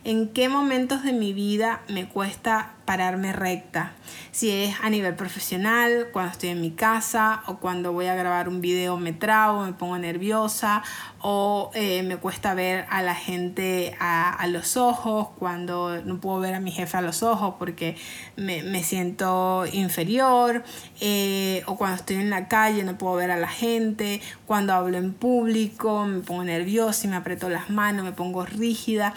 [0.04, 3.92] en qué momentos de mi vida me cuesta pararme recta.
[4.30, 8.48] Si es a nivel profesional, cuando estoy en mi casa o cuando voy a grabar
[8.48, 10.82] un video me trabo, me pongo nerviosa
[11.20, 16.54] o eh, me cuesta ver a la gente a, los ojos, cuando no puedo ver
[16.54, 17.96] a mi jefe a los ojos porque
[18.36, 20.64] me, siento inferior
[21.00, 24.96] eh, o cuando estoy en la calle no puedo ver a la gente, cuando hablo
[24.96, 29.12] en público me pongo nerviosa y me aprieto las manos, me pongo rígida.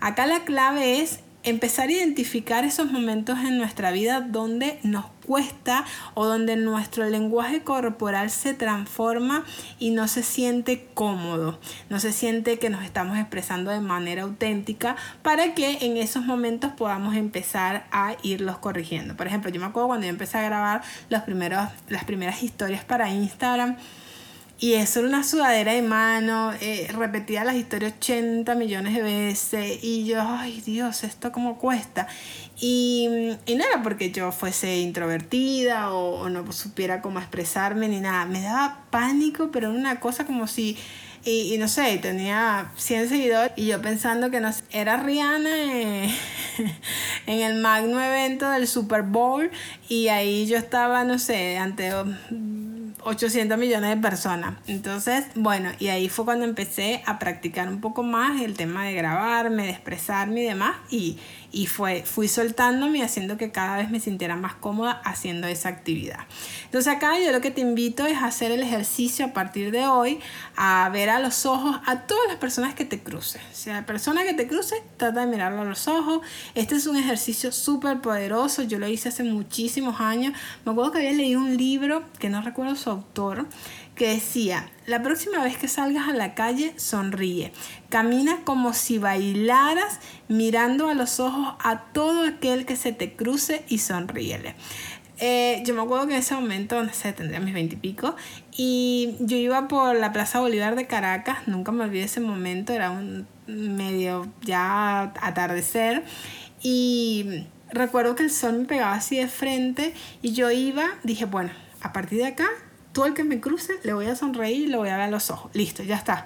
[0.00, 5.84] Acá la clave es empezar a identificar esos momentos en nuestra vida donde nos cuesta
[6.14, 9.44] o donde nuestro lenguaje corporal se transforma
[9.78, 14.96] y no se siente cómodo, no se siente que nos estamos expresando de manera auténtica
[15.22, 19.16] para que en esos momentos podamos empezar a irlos corrigiendo.
[19.16, 23.76] Por ejemplo, yo me acuerdo cuando yo empecé a grabar las primeras historias para Instagram,
[24.58, 29.78] y eso era una sudadera de mano, eh, repetía las historias 80 millones de veces
[29.82, 32.08] y yo, ay Dios, esto cómo cuesta.
[32.58, 38.24] Y, y no era porque yo fuese introvertida o, no supiera cómo expresarme ni nada,
[38.24, 40.76] me daba pánico, pero una cosa como si...
[41.28, 46.10] Y, no sé, tenía 100 seguidores y yo pensando que no, era Rihanna en,
[47.26, 49.50] en el magno evento del Super Bowl
[49.88, 51.90] y ahí yo estaba, no sé, ante
[53.02, 54.56] 800 millones de personas.
[54.66, 58.94] Entonces, bueno, y ahí fue cuando empecé a practicar un poco más el tema de
[58.94, 60.76] grabarme, de expresarme y demás.
[60.90, 61.18] Y,
[61.52, 65.68] y fue, fui soltándome y haciendo que cada vez me sintiera más cómoda haciendo esa
[65.68, 66.20] actividad.
[66.64, 69.86] Entonces acá yo lo que te invito es a hacer el ejercicio a partir de
[69.86, 70.20] hoy,
[70.56, 73.40] a ver a los ojos a todas las personas que te crucen.
[73.52, 76.20] Si la persona que te cruce, trata de mirarlo a los ojos.
[76.54, 80.34] Este es un ejercicio súper poderoso, yo lo hice hace muchísimos años.
[80.64, 83.46] Me acuerdo que había leído un libro, que no recuerdo su autor,
[83.94, 87.52] que decía, la próxima vez que salgas a la calle, sonríe.
[87.88, 93.64] Camina como si bailaras mirando a los ojos a todo aquel que se te cruce
[93.68, 94.54] y sonríele.
[95.18, 98.14] Eh, yo me acuerdo que en ese momento, no sé, tendría mis veintipico,
[98.54, 102.74] y, y yo iba por la Plaza Bolívar de Caracas, nunca me olvidé ese momento,
[102.74, 106.04] era un medio ya atardecer,
[106.60, 111.50] y recuerdo que el sol me pegaba así de frente, y yo iba, dije, bueno,
[111.80, 112.48] a partir de acá
[112.96, 115.30] todo el que me cruce le voy a sonreír y le voy a ver los
[115.30, 115.50] ojos.
[115.52, 116.24] Listo, ya está.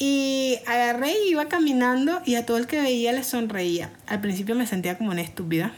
[0.00, 3.88] Y agarré y iba caminando y a todo el que veía le sonreía.
[4.08, 5.72] Al principio me sentía como una estúpida.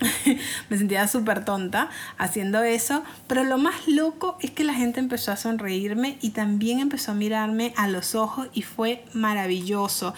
[0.68, 5.32] me sentía súper tonta haciendo eso, pero lo más loco es que la gente empezó
[5.32, 10.14] a sonreírme y también empezó a mirarme a los ojos y fue maravilloso.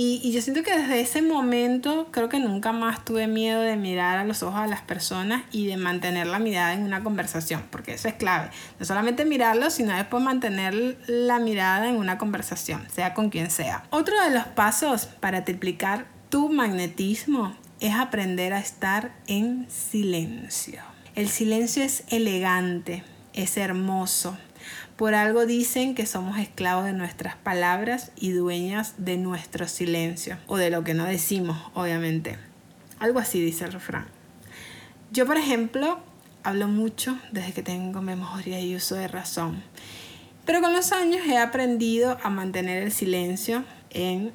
[0.00, 4.18] Y, yo siento que desde ese momento creo que nunca más tuve miedo de mirar
[4.18, 7.94] a los ojos a las personas y de mantener la mirada en una conversación, porque
[7.94, 8.50] eso es clave.
[8.78, 13.82] No solamente mirarlo, sino después mantener la mirada en una conversación, sea con quien sea.
[13.90, 20.82] Otro de los pasos para triplicar tu magnetismo es aprender a estar en silencio.
[21.14, 24.36] El silencio es elegante, es hermoso
[24.98, 30.56] por algo dicen que somos esclavos de nuestras palabras y dueñas de nuestro silencio, o
[30.56, 32.36] de lo que no decimos, obviamente.
[32.98, 34.08] Algo así dice el refrán.
[35.12, 36.00] Yo, por ejemplo,
[36.42, 39.62] hablo mucho desde que tengo memoria y uso de razón,
[40.44, 44.32] pero con los años he aprendido a mantener el silencio en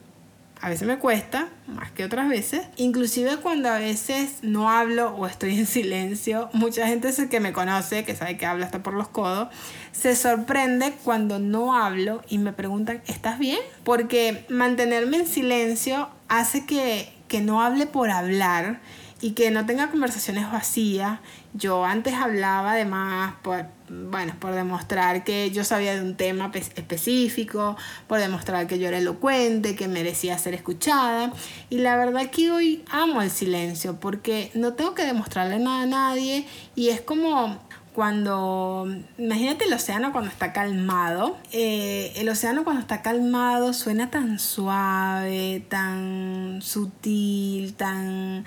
[0.64, 2.62] a veces me cuesta, más que otras veces.
[2.78, 8.06] Inclusive cuando a veces no hablo o estoy en silencio, mucha gente que me conoce,
[8.06, 9.50] que sabe que hablo hasta por los codos,
[9.92, 13.60] se sorprende cuando no hablo y me preguntan, ¿estás bien?
[13.84, 18.80] Porque mantenerme en silencio hace que, que no hable por hablar
[19.24, 21.20] y que no tenga conversaciones vacías.
[21.54, 27.78] Yo antes hablaba además por, bueno, por demostrar que yo sabía de un tema específico,
[28.08, 31.32] por demostrar que yo era elocuente, que merecía ser escuchada.
[31.70, 35.86] Y la verdad que hoy amo el silencio porque no tengo que demostrarle nada a
[35.86, 37.62] nadie y es como
[37.94, 44.40] cuando, imagínate el océano cuando está calmado, eh, el océano cuando está calmado suena tan
[44.40, 48.46] suave, tan sutil, tan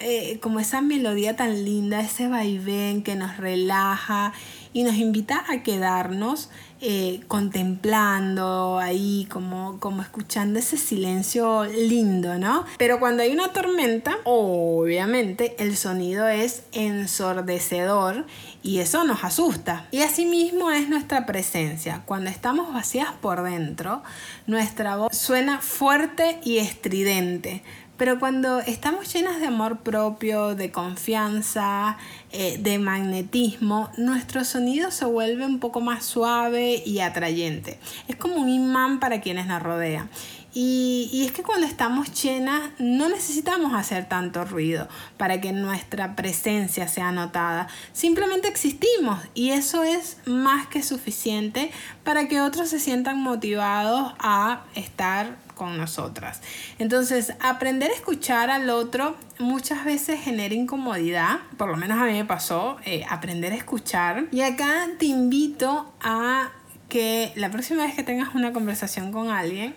[0.00, 4.32] eh, como esa melodía tan linda, ese vaivén que nos relaja
[4.72, 12.64] y nos invita a quedarnos eh, contemplando ahí, como, como escuchando ese silencio lindo, ¿no?
[12.78, 18.26] Pero cuando hay una tormenta, obviamente el sonido es ensordecedor
[18.62, 19.88] y eso nos asusta.
[19.90, 22.02] Y asimismo es nuestra presencia.
[22.04, 24.04] Cuando estamos vacías por dentro,
[24.46, 27.64] nuestra voz suena fuerte y estridente.
[27.98, 31.98] Pero cuando estamos llenas de amor propio, de confianza,
[32.30, 37.80] eh, de magnetismo, nuestro sonido se vuelve un poco más suave y atrayente.
[38.06, 40.08] Es como un imán para quienes nos rodean.
[40.54, 46.16] Y, y, es que cuando estamos llenas no necesitamos hacer tanto ruido para que nuestra
[46.16, 47.68] presencia sea notada.
[47.92, 51.70] Simplemente existimos y eso es más que suficiente
[52.02, 56.40] para que otros se sientan motivados a estar con nosotras.
[56.78, 62.12] Entonces, aprender a escuchar al otro muchas veces genera incomodidad, por lo menos a mí
[62.12, 64.28] me pasó, eh, aprender a escuchar.
[64.30, 66.52] Y acá te invito a
[66.88, 69.74] que la próxima vez que tengas una conversación con alguien,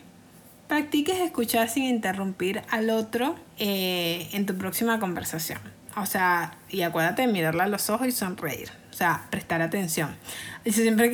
[0.70, 5.60] practiques escuchar sin interrumpir al otro eh, en tu próxima conversación.
[5.98, 8.81] O sea, y acuérdate de mirarle a los ojos y sonreír.
[9.02, 10.16] Sea, prestar atención.
[10.64, 11.12] Dice siempre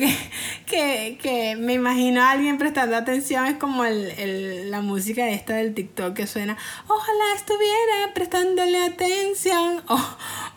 [0.66, 6.12] que, que, me imagino a alguien prestando atención, es como la música esta del TikTok
[6.12, 9.98] que suena, ojalá estuviera prestándole atención, o,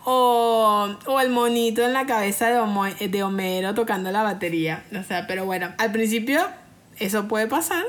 [0.04, 4.84] o, o el monito en la cabeza de, de Homero tocando la batería.
[4.94, 6.46] O sea, pero bueno, al principio
[7.00, 7.86] eso puede pasar,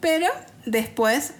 [0.00, 0.26] pero
[0.64, 1.34] después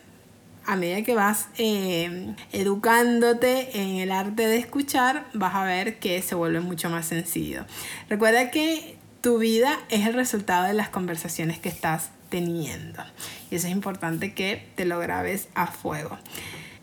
[0.66, 6.20] a medida que vas eh, educándote en el arte de escuchar, vas a ver que
[6.22, 7.64] se vuelve mucho más sencillo.
[8.08, 13.02] Recuerda que tu vida es el resultado de las conversaciones que estás teniendo.
[13.50, 16.18] Y eso es importante que te lo grabes a fuego.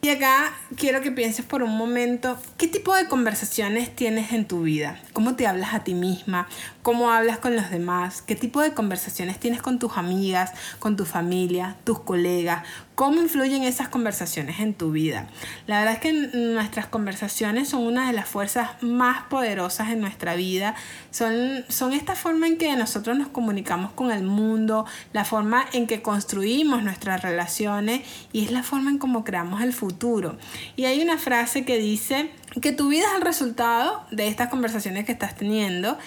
[0.04, 4.64] Y acá quiero que pienses por un momento qué tipo de conversaciones tienes en tu
[4.64, 6.50] vida, cómo te hablas a ti misma,
[6.82, 11.06] cómo hablas con los demás, qué tipo de conversaciones tienes con tus amigas, con tu
[11.06, 12.66] familia, tus colegas,
[12.96, 15.28] cómo influyen esas conversaciones en tu vida.
[15.68, 20.36] La verdad es que nuestras conversaciones son una de las fuerzas más poderosas en nuestra
[20.36, 20.76] vida.
[21.12, 25.88] Son, son esta forma en que nosotros nos comunicamos con el mundo, la forma en
[25.88, 28.02] que construimos nuestras relaciones
[28.32, 30.38] y es la forma en cómo creamos el futuro.
[30.76, 35.06] Y hay una frase que dice que tu vida es el resultado de estas conversaciones
[35.06, 35.98] que estás teniendo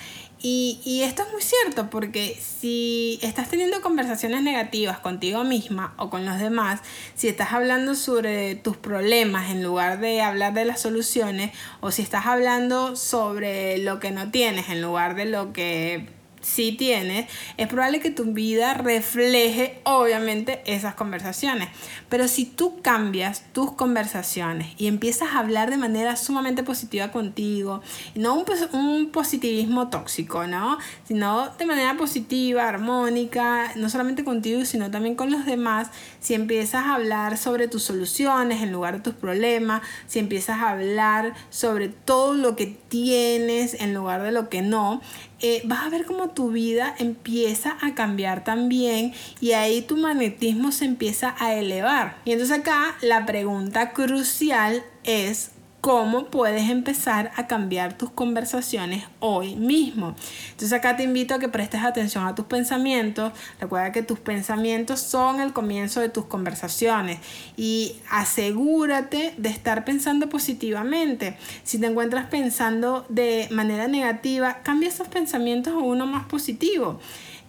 [0.48, 6.24] y, esto es muy cierto porque si estás teniendo conversaciones negativas contigo misma o con
[6.24, 6.80] los demás,
[7.16, 12.02] si estás hablando sobre tus problemas en lugar de hablar de las soluciones, o si
[12.02, 16.15] estás hablando sobre lo que no tienes en lugar de lo que
[16.46, 21.68] si tienes, es probable que tu vida refleje obviamente esas conversaciones.
[22.08, 27.82] Pero si tú cambias tus conversaciones y empiezas a hablar de manera sumamente positiva contigo,
[28.14, 30.78] no un, un positivismo tóxico, ¿no?
[31.04, 36.86] Sino de manera positiva, armónica, no solamente contigo, sino también con los demás, si empiezas
[36.86, 41.88] a hablar sobre tus soluciones en lugar de tus problemas, si empiezas a hablar sobre
[41.88, 45.00] todo lo que tienes en lugar de lo que no,
[45.40, 50.72] eh, vas a ver cómo tu vida empieza a cambiar también y ahí tu magnetismo
[50.72, 52.16] se empieza a elevar.
[52.24, 55.50] Y entonces acá la pregunta crucial es
[55.86, 60.16] cómo puedes empezar a cambiar tus conversaciones hoy mismo.
[60.50, 63.32] Entonces acá te invito a que prestes atención a tus pensamientos.
[63.60, 67.20] Recuerda que tus pensamientos son el comienzo de tus conversaciones
[67.56, 71.38] y asegúrate de estar pensando positivamente.
[71.62, 76.98] Si te encuentras pensando de manera negativa, cambia esos pensamientos a uno más positivo.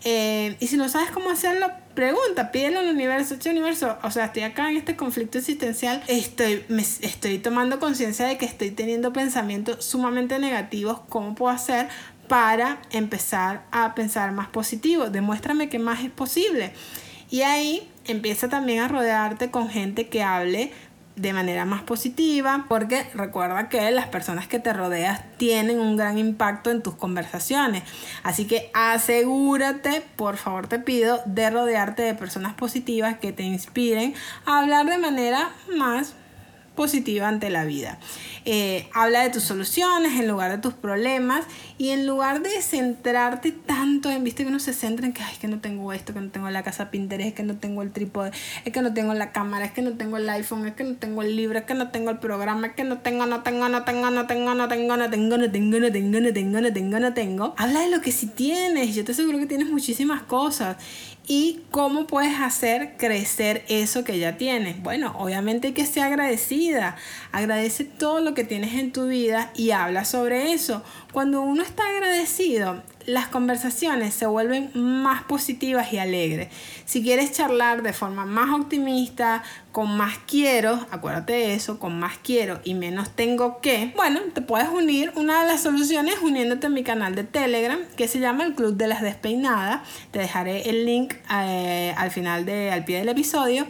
[0.03, 4.25] Eh, y si no sabes cómo hacerlo, pregunta, pídelo al universo, che universo, o sea,
[4.25, 9.11] estoy acá en este conflicto existencial, estoy, me, estoy tomando conciencia de que estoy teniendo
[9.11, 11.89] pensamientos sumamente negativos, ¿cómo puedo hacer
[12.27, 15.09] para empezar a pensar más positivo?
[15.09, 16.73] Demuéstrame que más es posible.
[17.29, 20.71] Y ahí empieza también a rodearte con gente que hable
[21.17, 26.17] de manera más positiva, porque recuerda que las personas que te rodeas tienen un gran
[26.17, 27.83] impacto en tus conversaciones.
[28.23, 34.13] Así que asegúrate, por favor te pido, de rodearte de personas positivas que te inspiren
[34.45, 36.13] a hablar de manera más
[36.77, 37.99] positiva ante la vida.
[38.45, 41.43] Eh, habla de tus soluciones en lugar de tus problemas
[41.77, 45.35] y en lugar de centrarte tanto en, viste que uno se centra en que, ay,
[45.41, 47.91] que no tengo esto, que no tengo la casa Pinterest, es que no tengo el
[47.91, 48.31] trípode,
[48.63, 50.95] es que no tengo la cámara, es que no tengo el iPhone, es que no
[50.95, 53.67] tengo el libro, es que no tengo el programa, es que no tengo, no tengo,
[53.67, 56.73] no tengo, no tengo, no tengo, no tengo, no tengo, no tengo, no tengo, no
[56.73, 57.55] tengo, no tengo.
[57.57, 60.77] Habla de lo que sí tienes, yo te aseguro que tienes muchísimas cosas
[61.27, 64.81] y cómo puedes hacer crecer eso que ya tienes.
[64.81, 66.95] Bueno, obviamente hay que ser agradecido vida.
[67.31, 70.83] Agradece todo lo que tienes en tu vida y habla sobre eso.
[71.13, 76.49] Cuando uno está agradecido, las conversaciones se vuelven más positivas y alegres.
[76.85, 79.41] Si quieres charlar de forma más optimista,
[79.71, 84.41] con más quiero, acuérdate de eso, con más quiero y menos tengo que, bueno, te
[84.41, 85.13] puedes unir.
[85.15, 88.75] Una de las soluciones uniéndote a mi canal de Telegram que se llama el Club
[88.75, 89.87] de las Despeinadas.
[90.11, 93.65] Te dejaré el link eh, al final de, al pie del episodio.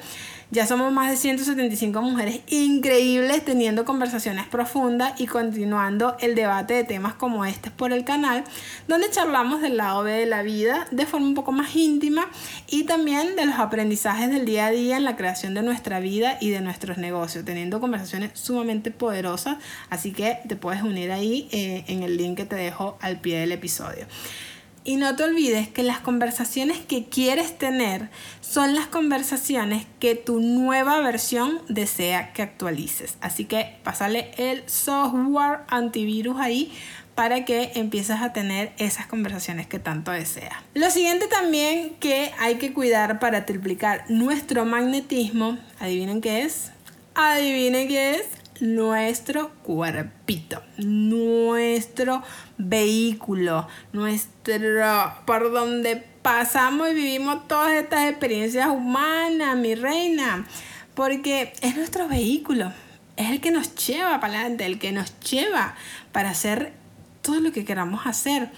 [0.50, 6.86] Ya somos más de 175 mujeres increíbles teniendo conversaciones profundas y continuando el debate de
[6.86, 8.46] temas como este por el canal,
[8.88, 12.30] donde charlamos del lado B de la vida de forma un poco más íntima
[12.66, 16.38] y también de los aprendizajes del día a día en la creación de nuestra vida
[16.40, 19.58] y de nuestros negocios, teniendo conversaciones sumamente poderosas.
[19.90, 23.40] Así que te puedes unir ahí eh, en el link que te dejo al pie
[23.40, 24.08] del episodio.
[24.88, 28.10] Y no te olvides que las conversaciones que quieres tener
[28.40, 33.18] son las conversaciones que tu nueva versión desea que actualices.
[33.20, 36.72] Así que pásale el software antivirus ahí
[37.16, 40.56] para que empieces a tener esas conversaciones que tanto deseas.
[40.74, 46.72] Lo siguiente también que hay que cuidar para triplicar nuestro magnetismo, adivinen qué es.
[47.14, 48.28] Adivinen qué es
[48.60, 52.24] nuestro cuerpito, nuestro
[52.58, 60.46] vehículo, nuestro por donde pasamos y vivimos todas estas experiencias humanas, mi reina,
[60.96, 62.72] porque es nuestro vehículo,
[63.16, 65.76] es el que nos lleva para adelante, el que nos lleva
[66.12, 66.74] para hacer
[67.22, 68.50] todo lo que queramos hacer.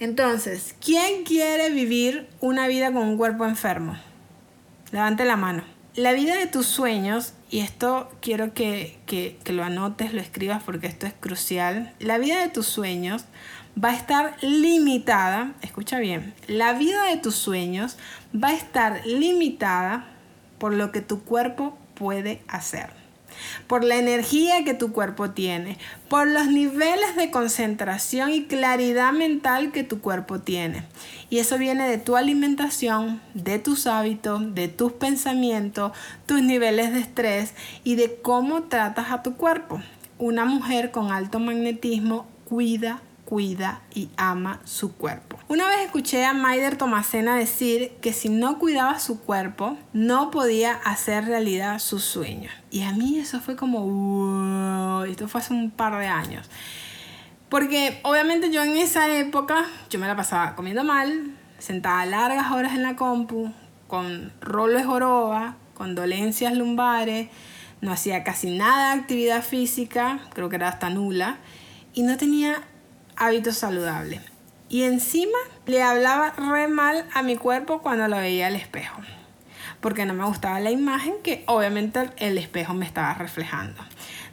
[0.00, 3.96] Entonces, ¿quién quiere vivir una vida con un cuerpo enfermo?
[4.92, 5.73] Levante la mano.
[5.96, 10.88] La vida de tus sueños y esto quiero que, que, lo anotes, lo escribas porque
[10.88, 13.26] esto es crucial, la vida de tus sueños
[13.82, 17.96] va a estar limitada, escucha bien, la vida de tus sueños
[18.34, 20.08] va a estar limitada
[20.58, 23.04] por lo que tu cuerpo puede hacer
[23.66, 25.78] por la energía que tu cuerpo tiene,
[26.08, 30.84] por los niveles de concentración y claridad mental que tu cuerpo tiene.
[31.34, 35.90] Y eso viene de tu alimentación, de tus hábitos, de tus pensamientos,
[36.26, 39.82] tus niveles de estrés y de cómo tratas a tu cuerpo.
[40.16, 45.38] Una mujer con alto magnetismo cuida cuida y ama su cuerpo.
[45.48, 50.74] Una vez escuché a Maider Tomasena decir que si no cuidaba su cuerpo, no podía
[50.84, 52.52] hacer realidad sus sueños.
[52.70, 56.48] Y a mí eso fue como, esto fue hace un par de años.
[57.54, 62.72] Porque obviamente yo en esa época, yo me la pasaba comiendo mal, sentada largas horas
[62.72, 63.52] en la compu,
[63.86, 67.28] con rolo de joroba, con dolencias lumbares,
[67.80, 71.36] no hacía casi nada de actividad física, creo que era hasta nula,
[71.92, 72.64] y no tenía
[73.14, 74.20] hábitos saludables.
[74.68, 79.00] Y encima le hablaba re mal a mi cuerpo cuando lo veía al espejo.
[79.80, 83.80] Porque no me gustaba la imagen que obviamente el espejo me estaba reflejando.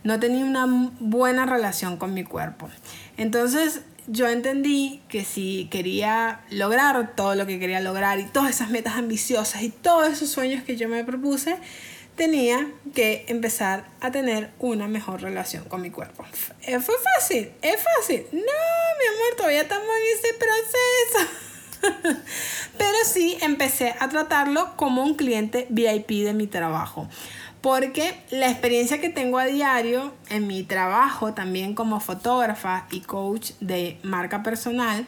[0.04, 0.66] No tenía una
[1.00, 2.70] buena relación con mi cuerpo.
[3.18, 8.70] Entonces yo entendí que si quería lograr todo lo que quería lograr y todas esas
[8.70, 11.58] metas ambiciosas y todos esos sueños que yo me propuse,
[12.16, 16.26] tenía que empezar a tener una mejor relación con mi cuerpo.
[16.64, 18.26] Eh, fue fácil, es fácil.
[18.32, 21.32] No, mi amor, todavía estamos en ese proceso.
[22.78, 27.08] Pero sí empecé a tratarlo como un cliente VIP de mi trabajo.
[27.62, 33.52] Porque la experiencia que tengo a diario en mi trabajo, también como fotógrafa y coach
[33.60, 35.06] de marca personal,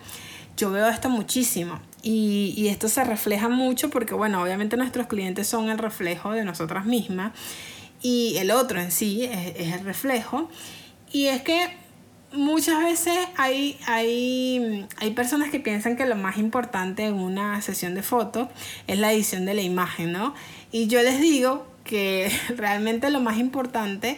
[0.56, 1.80] yo veo esto muchísimo.
[2.04, 6.86] Y, esto se refleja mucho porque, bueno, obviamente nuestros clientes son el reflejo de nosotras
[6.86, 7.32] mismas
[8.02, 10.50] y el otro en sí es, el reflejo.
[11.12, 11.78] Y es que
[12.34, 17.96] muchas veces hay, hay, hay personas que piensan que lo más importante en una sesión
[17.96, 18.50] de fotos
[18.86, 20.36] es la edición de la imagen, ¿no?
[20.72, 24.18] Y yo les digo que realmente lo más importante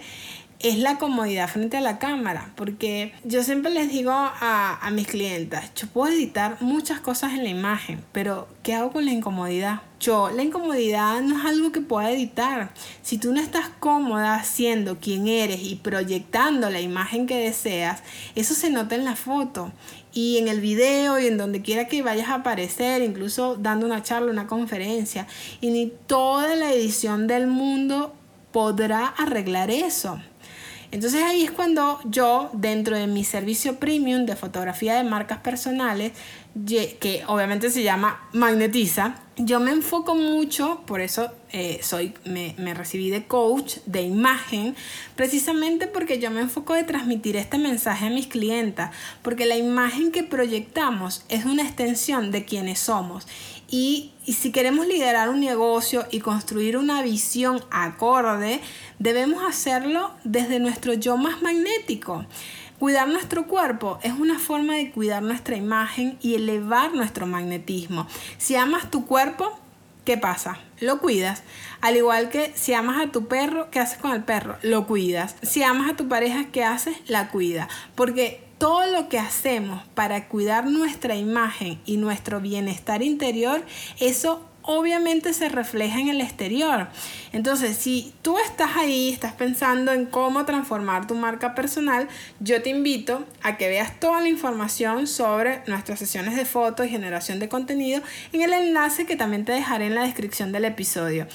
[0.59, 5.05] es la comodidad frente a la cámara, porque yo siempre les digo a, a, mis
[5.05, 9.81] clientas, yo puedo editar muchas cosas en la imagen, pero ¿qué hago con la incomodidad?
[9.99, 12.71] Yo, la incomodidad no es algo que pueda editar.
[13.01, 18.01] Si tú no estás cómoda siendo quien eres y proyectando la imagen que deseas,
[18.35, 19.71] eso se nota en la foto
[20.15, 24.01] y en el video y en donde quiera que vayas a aparecer, incluso dando una
[24.01, 25.27] charla, una conferencia,
[25.59, 28.15] y ni toda la edición del mundo
[28.53, 30.19] podrá arreglar eso.
[30.91, 36.13] Entonces ahí es cuando yo, dentro de mi servicio premium de fotografía de marcas personales,
[36.63, 42.73] que obviamente se llama Magnetiza, yo me enfoco mucho, por eso eh, soy, me, me,
[42.73, 44.75] recibí de coach de imagen,
[45.17, 48.91] precisamente porque yo me enfoco de transmitir este mensaje a mis clientas,
[49.21, 53.27] porque la imagen que proyectamos es una extensión de quienes somos
[53.69, 58.61] Y, y si queremos liderar un negocio y construir una visión acorde,
[58.99, 62.25] debemos hacerlo desde nuestro yo más magnético.
[62.79, 68.05] Cuidar nuestro cuerpo es una forma de cuidar nuestra imagen y elevar nuestro magnetismo.
[68.37, 69.57] Si amas tu cuerpo,
[70.03, 70.59] ¿qué pasa?
[70.81, 71.43] Lo cuidas.
[71.79, 74.57] Al igual que si amas a tu perro, ¿qué haces con el perro?
[74.61, 75.37] Lo cuidas.
[75.41, 76.97] Si amas a tu pareja, ¿qué haces?
[77.07, 77.69] La cuida.
[77.95, 83.63] Porque todo lo que hacemos para cuidar nuestra imagen y nuestro bienestar interior,
[84.01, 86.87] eso obviamente se refleja en el exterior.
[87.35, 92.07] Entonces, si tú estás ahí, estás pensando en cómo transformar tu marca personal,
[92.39, 96.89] yo te invito a que veas toda la información sobre nuestras sesiones de fotos y
[96.89, 101.27] generación de contenido en el enlace que también te dejaré en la descripción del episodio.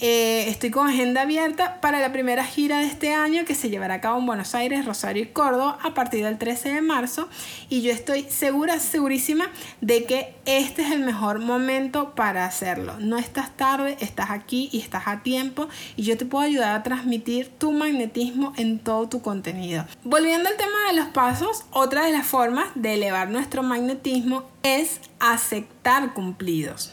[0.00, 3.94] Eh, estoy con agenda abierta para la primera gira de este año que se llevará
[3.94, 7.28] a cabo en Buenos Aires, Rosario y Córdoba a partir del 13 de marzo
[7.68, 9.50] y yo estoy segura, segurísima
[9.80, 12.94] de que este es el mejor momento para hacerlo.
[13.00, 15.47] No estás tarde, estás aquí y estás a tiempo
[15.96, 19.84] y yo te puedo ayudar a transmitir tu magnetismo en todo tu contenido.
[20.04, 25.00] Volviendo al tema de los pasos, otra de las formas de elevar nuestro magnetismo es
[25.20, 26.92] aceptar cumplidos.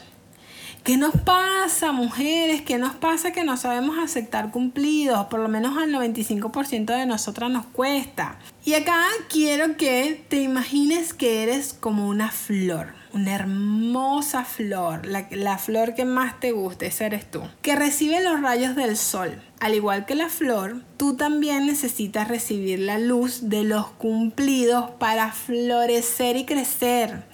[0.86, 2.62] ¿Qué nos pasa, mujeres?
[2.62, 5.26] ¿Qué nos pasa que no sabemos aceptar cumplidos?
[5.26, 8.38] Por lo menos al 95% de nosotras nos cuesta.
[8.64, 15.26] Y acá quiero que te imagines que eres como una flor, una hermosa flor, la,
[15.30, 19.40] la flor que más te guste, esa eres tú, que recibe los rayos del sol.
[19.58, 25.32] Al igual que la flor, tú también necesitas recibir la luz de los cumplidos para
[25.32, 27.24] florecer y crecer.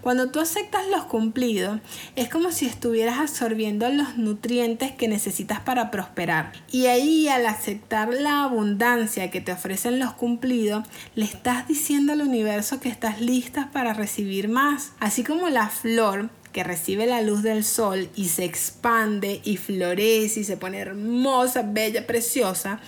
[0.00, 1.80] Cuando tú aceptas los cumplidos,
[2.16, 6.52] es como si estuvieras absorbiendo los nutrientes que necesitas para prosperar.
[6.70, 10.84] Y ahí al aceptar la abundancia que te ofrecen los cumplidos,
[11.14, 14.92] le estás diciendo al universo que estás lista para recibir más.
[15.00, 20.40] Así como la flor que recibe la luz del sol y se expande y florece
[20.40, 22.80] y se pone hermosa, bella, preciosa,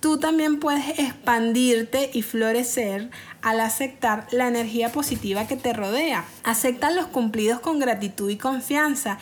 [0.00, 3.10] tú también puedes expandirte y florecer
[3.42, 6.24] al aceptar la energía positiva que te rodea.
[6.44, 9.18] Acepta los cumplidos con gratitud y confianza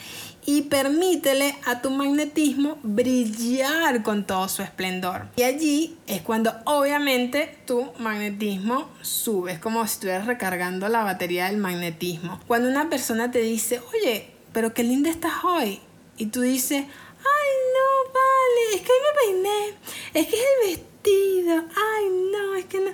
[0.46, 5.26] y permítele a tu magnetismo brillar con todo su esplendor.
[5.36, 11.46] Y allí es cuando obviamente tu magnetismo sube, es como si estuvieras recargando la batería
[11.46, 12.40] del magnetismo.
[12.46, 15.80] Cuando una persona te dice, oye, pero qué linda estás hoy,
[16.16, 16.84] y tú dices,
[17.24, 19.78] ay no, vale, es que hoy me peiné,
[20.14, 22.90] es que es el vestido, ay no, es que no.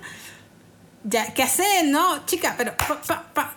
[1.03, 1.85] Ya, ¿qué haces?
[1.85, 2.73] No, chica, pero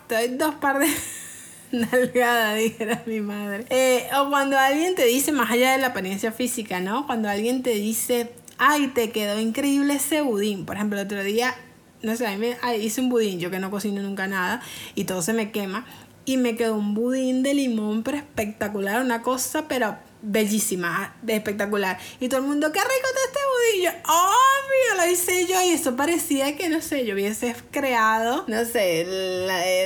[0.07, 0.89] te doy dos par de
[1.73, 3.67] nalgada, dijera mi madre.
[3.69, 7.07] Eh, o cuando alguien te dice, más allá de la apariencia física, ¿no?
[7.07, 10.65] Cuando alguien te dice, ay, te quedó increíble ese budín.
[10.65, 11.55] Por ejemplo, el otro día,
[12.03, 14.63] no sé, a mí me, hice un budín, yo que no cocino nunca nada,
[14.95, 15.85] y todo se me quema.
[16.25, 21.99] Y me quedó un budín de limón, pero espectacular, una cosa, pero bellísima, espectacular.
[22.19, 23.91] Y todo el mundo, qué rico está este budillo.
[24.09, 25.63] Obvio, lo hice yo.
[25.63, 29.05] Y eso parecía que, no sé, yo hubiese creado, no sé,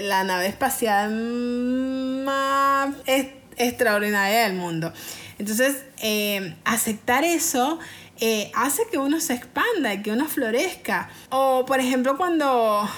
[0.03, 1.12] la, nave espacial
[2.24, 2.95] más
[3.57, 4.93] extraordinaria del mundo.
[5.39, 7.78] Entonces, eh, aceptar eso
[8.20, 11.11] eh, hace que uno se expanda, que uno florezca.
[11.30, 12.89] O, por ejemplo, cuando,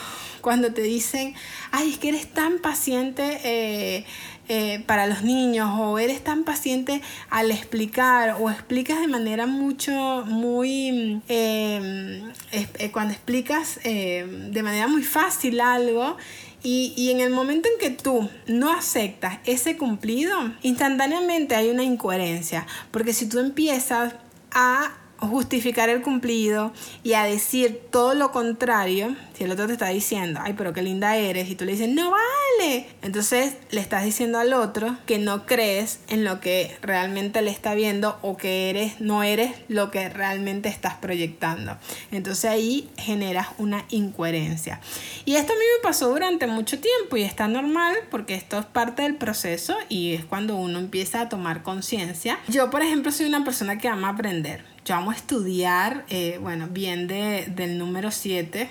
[0.40, 1.34] cuando te dicen,
[1.70, 3.40] ay, es que eres tan paciente.
[3.44, 4.06] Eh,
[4.52, 10.24] eh, para los niños o eres tan paciente al explicar o explicas de manera mucho,
[10.26, 12.20] muy, eh,
[12.50, 16.16] eh, cuando explicas de manera muy fácil algo
[16.64, 21.84] y, y, en el momento en que tú no aceptas ese cumplido, instantáneamente hay una
[21.84, 24.16] incoherencia, porque si tú empiezas
[24.50, 24.90] a
[25.26, 30.40] justificar el cumplido y a decir todo lo contrario, si el otro te está diciendo,
[30.42, 34.38] ay, pero qué linda eres, y tú le dices, no vale, entonces le estás diciendo
[34.38, 39.00] al otro que no crees en lo que realmente le está viendo o que eres,
[39.00, 41.76] no eres lo que realmente estás proyectando.
[42.10, 44.80] Entonces ahí generas una incoherencia.
[45.24, 48.66] Y esto a mí me pasó durante mucho tiempo y está normal porque esto es
[48.66, 52.38] parte del proceso y es cuando uno empieza a tomar conciencia.
[52.48, 57.06] Yo, por ejemplo, soy una persona que ama aprender yo amo estudiar, eh, bueno, bien
[57.06, 58.68] de, del número 7.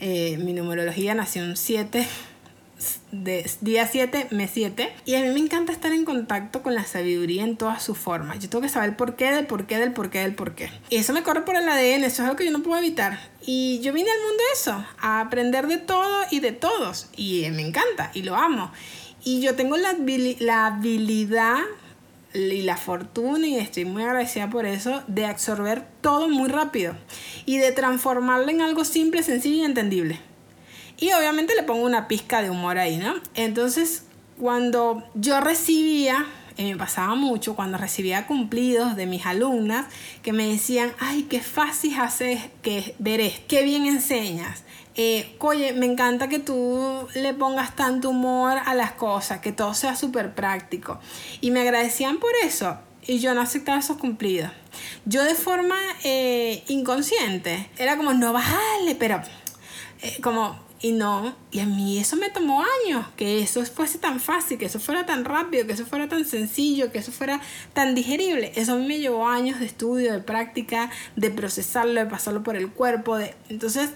[0.00, 2.06] Eh, mi numerología nació un 7,
[3.12, 4.90] de día 7, mes 7.
[5.04, 8.38] Y a mí me encanta estar en contacto con la sabiduría en todas sus formas.
[8.38, 10.70] Yo tengo que saber el porqué del porqué del porqué del porqué.
[10.88, 13.18] Y eso me corre por el ADN, eso es algo que yo no puedo evitar.
[13.44, 17.08] Y yo vine al mundo eso, a aprender de todo y de todos.
[17.16, 18.72] Y me encanta y lo amo.
[19.22, 19.94] Y yo tengo la,
[20.38, 21.58] la habilidad
[22.34, 26.94] y la fortuna, y estoy muy agradecida por eso, de absorber todo muy rápido
[27.46, 30.20] y de transformarlo en algo simple, sencillo y entendible.
[30.98, 33.14] Y obviamente le pongo una pizca de humor ahí, ¿no?
[33.34, 34.04] Entonces,
[34.38, 36.26] cuando yo recibía
[36.64, 39.86] me pasaba mucho cuando recibía cumplidos de mis alumnas
[40.22, 44.64] que me decían, ay, qué fácil haces que ver esto, qué bien enseñas.
[44.96, 49.74] Eh, oye, me encanta que tú le pongas tanto humor a las cosas, que todo
[49.74, 50.98] sea súper práctico.
[51.40, 52.76] Y me agradecían por eso
[53.06, 54.50] y yo no aceptaba esos cumplidos.
[55.04, 59.20] Yo de forma eh, inconsciente era como, no vale, pero
[60.02, 64.18] eh, como y no, y a mí eso me tomó años, que eso fuese tan
[64.18, 67.38] fácil, que eso fuera tan rápido, que eso fuera tan sencillo, que eso fuera
[67.74, 68.52] tan digerible.
[68.56, 72.56] Eso a mí me llevó años de estudio, de práctica, de procesarlo, de pasarlo por
[72.56, 73.18] el cuerpo.
[73.18, 73.34] De...
[73.50, 73.90] Entonces,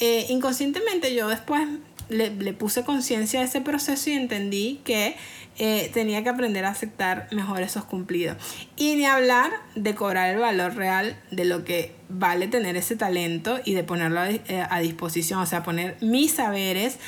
[0.00, 1.66] eh, inconscientemente yo después
[2.08, 5.16] le, le puse conciencia a ese proceso y entendí que
[5.60, 8.36] eh, tenía que aprender a aceptar mejor esos cumplidos.
[8.76, 13.58] Y ni hablar de cobrar el valor real de lo que vale tener ese talento
[13.64, 16.98] y de ponerlo a, eh, a disposición, o sea, poner mis saberes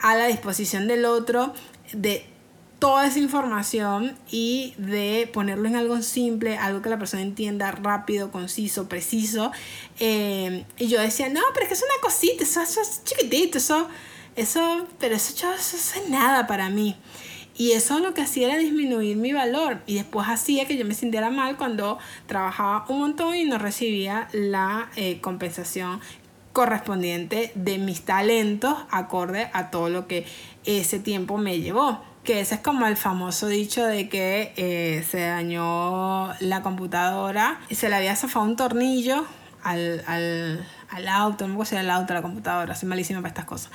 [0.00, 1.54] a la disposición del otro,
[1.92, 2.26] de
[2.80, 8.32] toda esa información y de ponerlo en algo simple, algo que la persona entienda rápido,
[8.32, 9.52] conciso, preciso.
[10.00, 13.86] Eh, y yo decía, no, pero es que es una cosita, eso, es chiquitito, eso,
[14.34, 16.96] eso, pero eso, eso, eso es nada para mí.
[17.54, 20.94] Y eso lo que hacía era disminuir mi valor y después hacía que yo me
[20.94, 26.00] sintiera mal cuando trabajaba un montón y no recibía la eh, compensación
[26.54, 30.26] correspondiente de mis talentos acorde a todo lo que
[30.64, 32.09] ese tiempo me llevó.
[32.24, 37.74] Que ese es como el famoso dicho de que eh, se dañó la computadora y
[37.74, 39.24] se le había zafado un tornillo
[39.62, 43.28] al, al, al auto, no me acuerdo si el auto, la computadora, soy malísima para
[43.28, 43.70] estas cosas.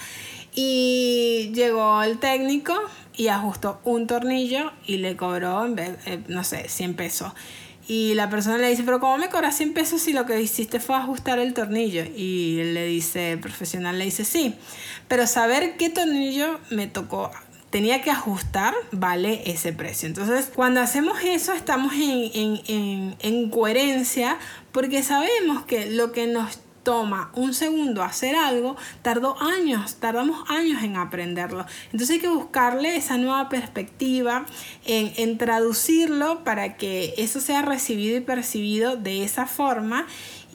[0.53, 2.73] Y llegó el técnico
[3.15, 7.33] y ajustó un tornillo y le cobró, en vez, eh, no sé, 100 pesos.
[7.87, 10.79] Y la persona le dice, pero ¿cómo me cobras 100 pesos si lo que hiciste
[10.79, 12.03] fue ajustar el tornillo?
[12.03, 14.55] Y le dice, el profesional le dice, sí,
[15.07, 17.31] pero saber qué tornillo me tocó
[17.75, 20.07] tenía que ajustar, vale ese precio.
[20.07, 24.37] Entonces, cuando hacemos eso, estamos en, en, en, en coherencia
[24.71, 30.83] porque sabemos que lo que nos toma un segundo hacer algo, tardó años, tardamos años
[30.83, 31.65] en aprenderlo.
[31.87, 34.45] Entonces hay que buscarle esa nueva perspectiva,
[34.85, 40.07] en, en traducirlo para que eso sea recibido y percibido de esa forma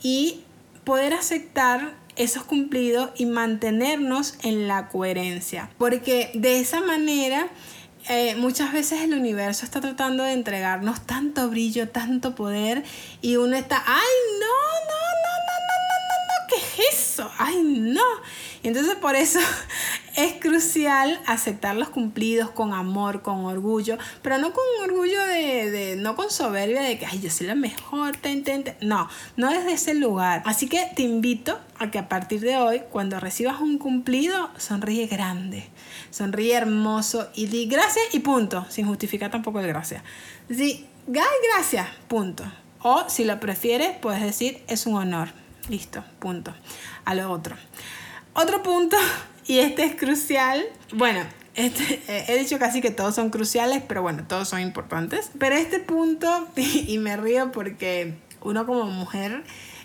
[0.03, 0.41] y
[0.85, 5.71] poder aceptar esos cumplidos y mantenernos en la coherencia.
[5.79, 7.49] Porque de esa manera...
[8.09, 12.83] Eh, muchas veces el universo está tratando de entregarnos tanto brillo, tanto poder
[13.21, 14.09] y uno está, ay,
[14.41, 15.01] no, no,
[16.93, 17.31] eso?
[17.39, 18.03] Ay, no.
[18.69, 19.39] Entonces por eso
[20.17, 26.15] es crucial aceptar los cumplidos con amor, con orgullo, pero no con orgullo de, no
[26.17, 30.43] con soberbia de que, ay, yo soy la mejor, te, No, no desde ese lugar.
[30.45, 35.07] Así que te invito a que a partir de hoy, cuando recibas un cumplido, sonríe
[35.07, 35.69] grande,
[36.11, 40.03] sonríe hermoso y di gracias y punto, sin justificar tampoco el gracias.
[40.49, 42.45] Di, gracias, punto.
[42.83, 45.29] O si lo prefieres, puedes decir, es un honor.
[45.69, 46.55] Listo, punto.
[47.05, 47.57] A lo otro.
[48.35, 48.97] Otro punto,
[49.47, 50.65] y este es crucial.
[50.93, 51.21] Bueno,
[51.55, 55.31] este, he dicho casi que todos son cruciales, pero bueno, todos son importantes.
[55.39, 59.43] Pero este punto, y, me río porque uno como mujer,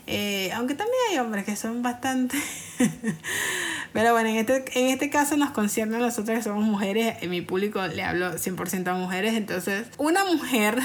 [0.08, 2.38] eh, aunque también hay hombres que son bastante...
[3.94, 7.16] pero bueno, en este, en este caso nos concierne a nosotros que somos mujeres.
[7.22, 9.34] En mi público le hablo 100% a mujeres.
[9.34, 10.80] Entonces, una mujer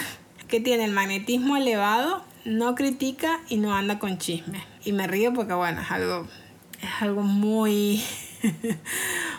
[0.48, 4.62] que tiene el magnetismo elevado no critica y no anda con chisme.
[4.84, 6.26] Y me río porque, bueno, es algo,
[6.82, 8.02] es algo muy,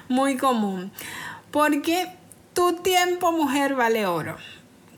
[0.10, 0.92] muy común.
[1.52, 2.08] Porque
[2.54, 4.38] tu tiempo, mujer, vale oro.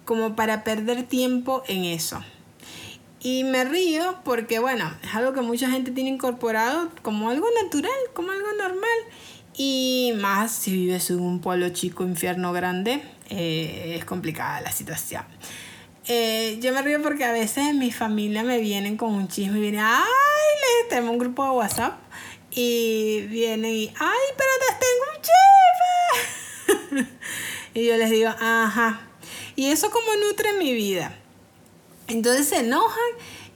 [0.06, 2.24] Como para perder tiempo en eso.
[3.22, 7.92] Y me río porque, bueno, es algo que mucha gente tiene incorporado como algo natural,
[8.14, 9.00] como algo normal.
[9.56, 15.24] Y más si vives en un pueblo chico, infierno grande, eh, es complicada la situación.
[16.08, 19.62] Eh, yo me río porque a veces mi familia me vienen con un chisme y
[19.62, 22.03] vienen, ay, les tengo un grupo de WhatsApp
[22.56, 25.22] y vienen y, ay, pero te tengo un
[26.96, 27.08] chisme.
[27.74, 29.02] y yo les digo, ajá.
[29.56, 31.16] Y eso como nutre mi vida.
[32.08, 33.12] Entonces se enojan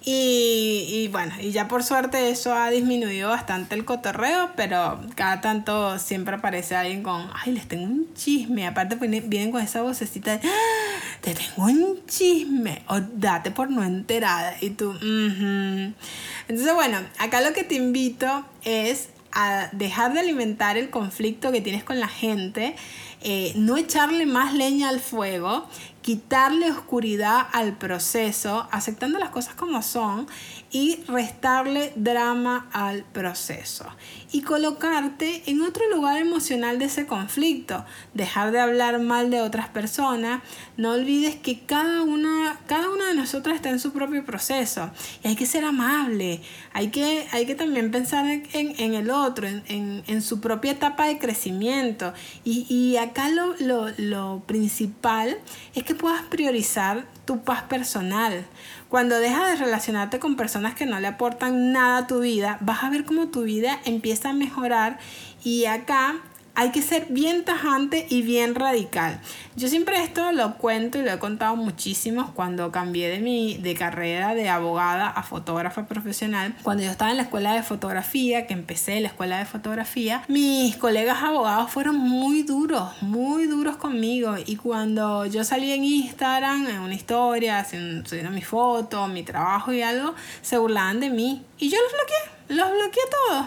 [0.09, 5.41] y, y, bueno, y ya por suerte eso ha disminuido bastante el cotorreo, pero cada
[5.41, 8.65] tanto siempre aparece alguien con, ay, les tengo un chisme.
[8.65, 13.83] Aparte vienen con esa vocecita de, ah, te tengo un chisme, o date por no
[13.83, 14.55] enterada.
[14.61, 20.89] Y tú, entonces bueno, acá lo que te invito es a dejar de alimentar el
[20.89, 22.77] conflicto que tienes con la gente,
[23.23, 25.67] eh, no echarle más leña al fuego,
[26.07, 30.25] quitarle oscuridad al proceso, aceptando las cosas como son
[30.71, 33.85] y restarle drama al proceso.
[34.31, 37.83] Y colocarte en otro lugar emocional de ese conflicto.
[38.13, 40.41] Dejar de hablar mal de otras personas.
[40.77, 44.91] No olvides que cada una, cada una de nosotros está en su propio proceso.
[45.25, 46.41] Y hay que ser amable.
[46.71, 51.07] Hay que, hay que también pensar en, en el otro, en, en, su propia etapa
[51.07, 52.13] de crecimiento.
[52.45, 55.37] Y, y acá lo, lo, lo principal
[55.73, 58.45] es que puedas priorizar tu paz personal.
[58.89, 62.83] Cuando dejas de relacionarte con personas que no le aportan nada a tu vida, vas
[62.83, 64.99] a ver cómo tu vida empieza a mejorar
[65.43, 66.15] y acá
[66.57, 69.21] hay que ser bien tajante y bien radical.
[69.55, 73.75] Yo siempre esto lo cuento y lo he contado muchísimo cuando cambié de mi de
[73.75, 76.55] carrera de abogada a fotógrafa profesional.
[76.63, 80.75] Cuando yo estaba en la escuela de fotografía, que empecé la escuela de fotografía, mis
[80.77, 84.33] colegas abogados fueron muy duros, muy duros conmigo.
[84.43, 89.83] Y cuando yo salí en Instagram, en una historia, subiendo mi foto, mi trabajo y
[89.83, 91.43] algo, se burlaban de mí.
[91.59, 93.45] Y yo los bloqueé, los bloqueé todos.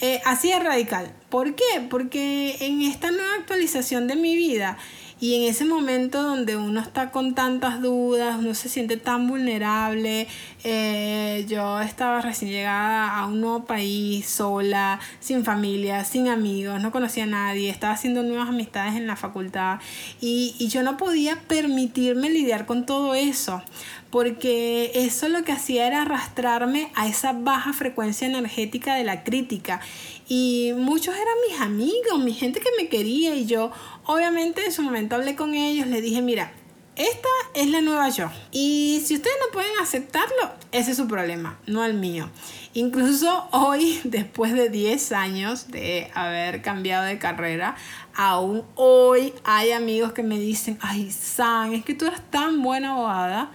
[0.00, 1.12] Eh, así es radical.
[1.30, 1.64] ¿Por qué?
[1.88, 4.76] Porque en esta nueva actualización de mi vida
[5.18, 10.28] y en ese momento donde uno está con tantas dudas, uno se siente tan vulnerable,
[10.62, 16.92] eh, yo estaba recién llegada a un nuevo país, sola, sin familia, sin amigos, no
[16.92, 19.78] conocía a nadie, estaba haciendo nuevas amistades en la facultad
[20.20, 23.62] y, y yo no podía permitirme lidiar con todo eso
[24.10, 29.80] porque eso lo que hacía era arrastrarme a esa baja frecuencia energética de la crítica.
[30.28, 33.70] Y muchos eran mis amigos, mi gente que me quería y yo
[34.04, 36.52] obviamente en su momento hablé con ellos, les dije, mira,
[36.96, 38.30] esta es la nueva yo.
[38.52, 42.30] Y si ustedes no pueden aceptarlo, ese es su problema, no el mío.
[42.72, 47.76] Incluso hoy, después de 10 años de haber cambiado de carrera,
[48.14, 52.92] aún hoy hay amigos que me dicen, ay, San, es que tú eres tan buena
[52.92, 53.50] abogada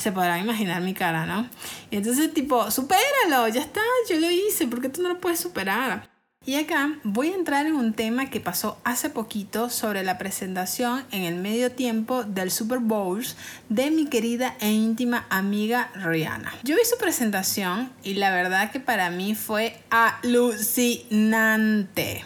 [0.00, 1.48] se podrán imaginar mi cara, ¿no?
[1.90, 5.40] Y entonces tipo, supéralo, ya está, yo lo hice, ¿por qué tú no lo puedes
[5.40, 6.12] superar?
[6.44, 11.04] Y acá voy a entrar en un tema que pasó hace poquito sobre la presentación
[11.12, 13.24] en el medio tiempo del Super Bowl
[13.68, 16.52] de mi querida e íntima amiga Rihanna.
[16.64, 21.04] Yo vi su presentación y la verdad que para mí fue alucinante.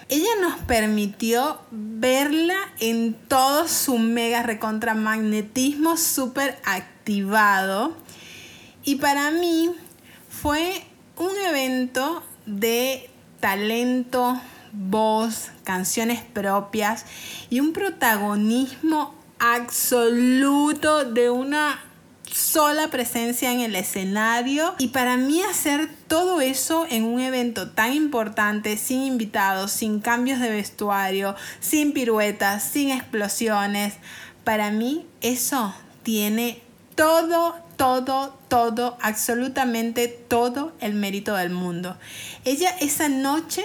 [0.09, 6.59] Ella nos permitió verla en todo su mega recontra magnetismo super
[7.07, 7.93] activado
[8.85, 9.71] y para mí
[10.29, 10.83] fue
[11.17, 14.41] un evento de talento,
[14.73, 17.07] voz, canciones propias
[17.49, 21.81] y un protagonismo absoluto de una
[22.25, 24.75] sola presencia en el escenario.
[24.79, 30.41] Y para mí hacer todo eso en un evento tan importante, sin invitados, sin cambios
[30.41, 33.95] de vestuario, sin piruetas, sin explosiones,
[34.43, 36.66] para mí eso tiene
[36.97, 41.97] todo, todo, todo, absolutamente todo el mérito del mundo.
[42.45, 43.63] Ella esa noche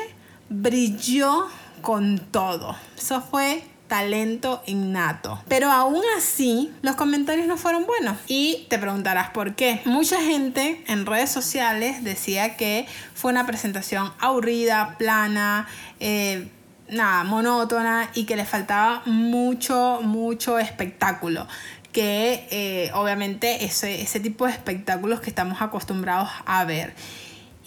[0.49, 1.47] brilló
[1.81, 2.75] con todo.
[2.97, 5.41] Eso fue talento innato.
[5.47, 8.17] Pero aún así, los comentarios no fueron buenos.
[8.27, 9.81] Y te preguntarás por qué.
[9.85, 15.67] Mucha gente en redes sociales decía que fue una presentación aburrida, plana,
[15.99, 16.49] eh,
[16.89, 21.47] nada, monótona y que le faltaba mucho, mucho espectáculo
[21.91, 26.93] que eh, obviamente ese, ese tipo de espectáculos que estamos acostumbrados a ver.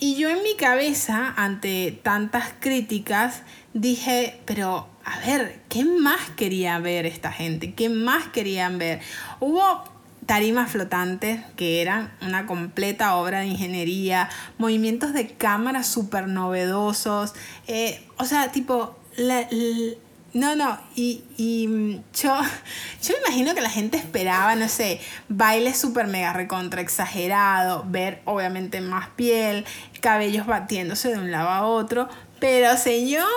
[0.00, 3.42] Y yo en mi cabeza, ante tantas críticas,
[3.74, 7.74] dije, pero a ver, ¿qué más quería ver esta gente?
[7.74, 9.00] ¿Qué más querían ver?
[9.40, 9.84] Hubo
[10.26, 17.34] tarimas flotantes que eran una completa obra de ingeniería, movimientos de cámara súper novedosos,
[17.66, 18.98] eh, o sea, tipo,
[20.35, 22.37] no, no, y, y mm, yo,
[23.03, 28.20] yo me imagino que la gente esperaba, no sé, baile súper mega recontra exagerado, ver
[28.24, 29.64] obviamente más piel,
[30.01, 32.09] cabellos batiéndose de un lado a otro,
[32.41, 33.28] pero señores,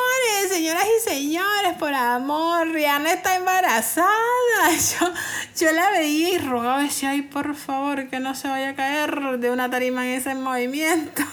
[0.50, 4.08] señoras y señores, por amor, Rihanna está embarazada.
[5.00, 5.14] Yo,
[5.56, 9.39] yo la veía y rogaba, decía, ay, por favor, que no se vaya a caer
[9.39, 11.24] de una tarima en ese movimiento.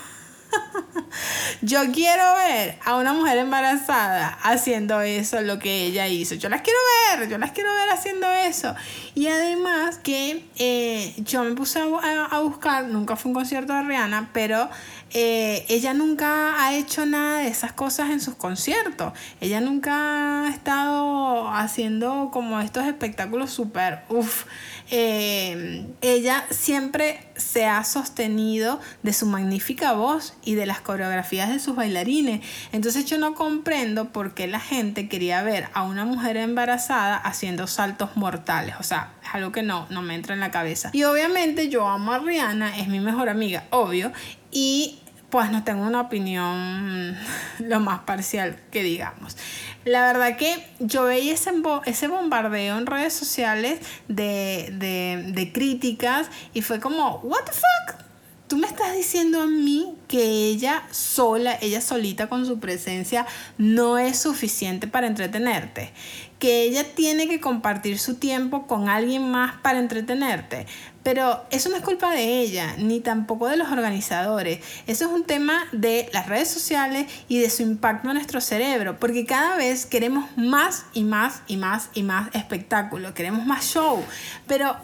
[1.62, 6.34] Yo quiero ver a una mujer embarazada haciendo eso, lo que ella hizo.
[6.34, 6.78] Yo las quiero
[7.18, 8.74] ver, yo las quiero ver haciendo eso.
[9.14, 14.30] Y además que eh, yo me puse a, buscar, nunca fue un concierto de Rihanna,
[14.32, 14.68] pero
[15.17, 19.12] eh, ella nunca ha hecho nada de esas cosas en sus conciertos.
[19.41, 24.45] Ella nunca ha estado haciendo como estos espectáculos súper, uff.
[24.91, 31.61] Eh, ella siempre se ha sostenido de su magnífica voz y de las coreografías de
[31.61, 32.45] sus bailarines.
[32.73, 37.69] Entonces yo no comprendo por qué la gente quería ver a una mujer embarazada haciendo
[37.69, 38.75] saltos mortales.
[38.81, 40.91] O sea, es algo que no, no me entra en la cabeza.
[40.93, 44.12] Y obviamente yo amo a Rihanna, es mi mejor amiga, obvio.
[44.51, 44.99] Y
[45.35, 47.18] pues no tengo una opinión
[47.59, 49.37] lo más parcial que digamos.
[49.85, 51.51] La verdad que yo veía ese,
[51.87, 58.05] ese bombardeo en redes sociales de, de, de críticas y fue como, ¿What the fuck?
[58.47, 63.26] Tú me estás diciendo a mí que ella sola, ella solita con su presencia,
[63.59, 65.93] no es suficiente para entretenerte.
[66.39, 70.66] Que ella tiene que compartir su tiempo con alguien más para entretenerte.
[71.05, 74.59] Pero eso no es culpa de ella, ni tampoco de los organizadores.
[74.88, 78.98] Eso es un tema de las redes sociales y de su impacto en nuestro cerebro,
[78.98, 84.02] porque cada vez queremos más y más y más y más espectáculo, queremos más show.
[84.48, 84.76] Pero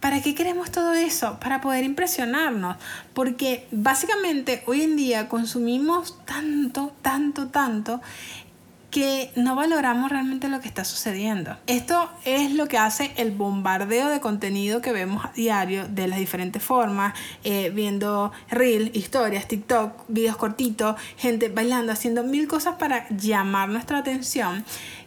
[0.00, 1.38] ¿Para qué queremos todo eso?
[1.40, 2.78] Para poder impresionarnos.
[3.12, 8.00] Porque básicamente hoy en día consumimos tanto, tanto, tanto
[8.90, 11.56] que no valoramos realmente lo que está sucediendo.
[11.66, 16.18] Esto es lo que hace el bombardeo de contenido que vemos a diario de las
[16.18, 17.14] diferentes formas,
[17.44, 23.98] eh, viendo reel, historias, TikTok, videos cortitos, gente bailando, haciendo mil cosas para llamar nuestra
[23.98, 24.64] atención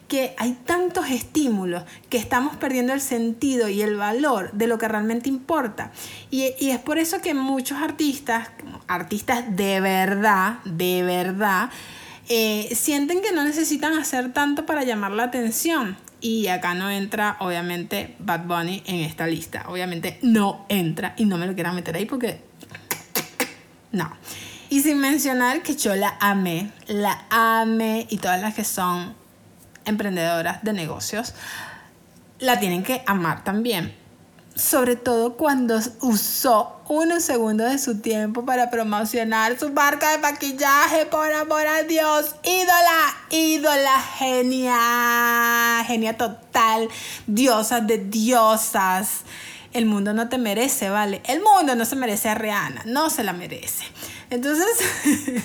[0.08, 4.88] que hay tantos estímulos que estamos perdiendo el sentido y el valor de lo que
[4.88, 5.92] realmente importa.
[6.30, 8.50] Y, y, es por eso que muchos artistas,
[8.88, 11.72] artistas de verdad, de verdad,
[12.30, 15.98] eh, sienten que no necesitan hacer tanto para llamar la atención.
[16.22, 19.66] Y acá no entra, obviamente, Bad Bunny en esta lista.
[19.68, 22.42] Obviamente no entra y no me lo quieran meter ahí porque...
[23.92, 24.12] No.
[24.70, 29.14] Y sin mencionar que yo la amé, la amé y todas las que son
[29.86, 31.36] emprendedoras de negocios,
[32.40, 34.03] la tienen que amar también
[34.56, 41.06] sobre todo cuando usó unos segundos de su tiempo para promocionar su marca de maquillaje,
[41.08, 46.88] por amor a Dios, ídola, ídola, genia, genia total,
[47.26, 49.22] diosa de diosas.
[49.74, 51.24] El mundo no te merece, ¿vale?
[51.26, 53.86] El mundo no se merece a Rihanna, no se la merece.
[54.34, 54.66] Entonces,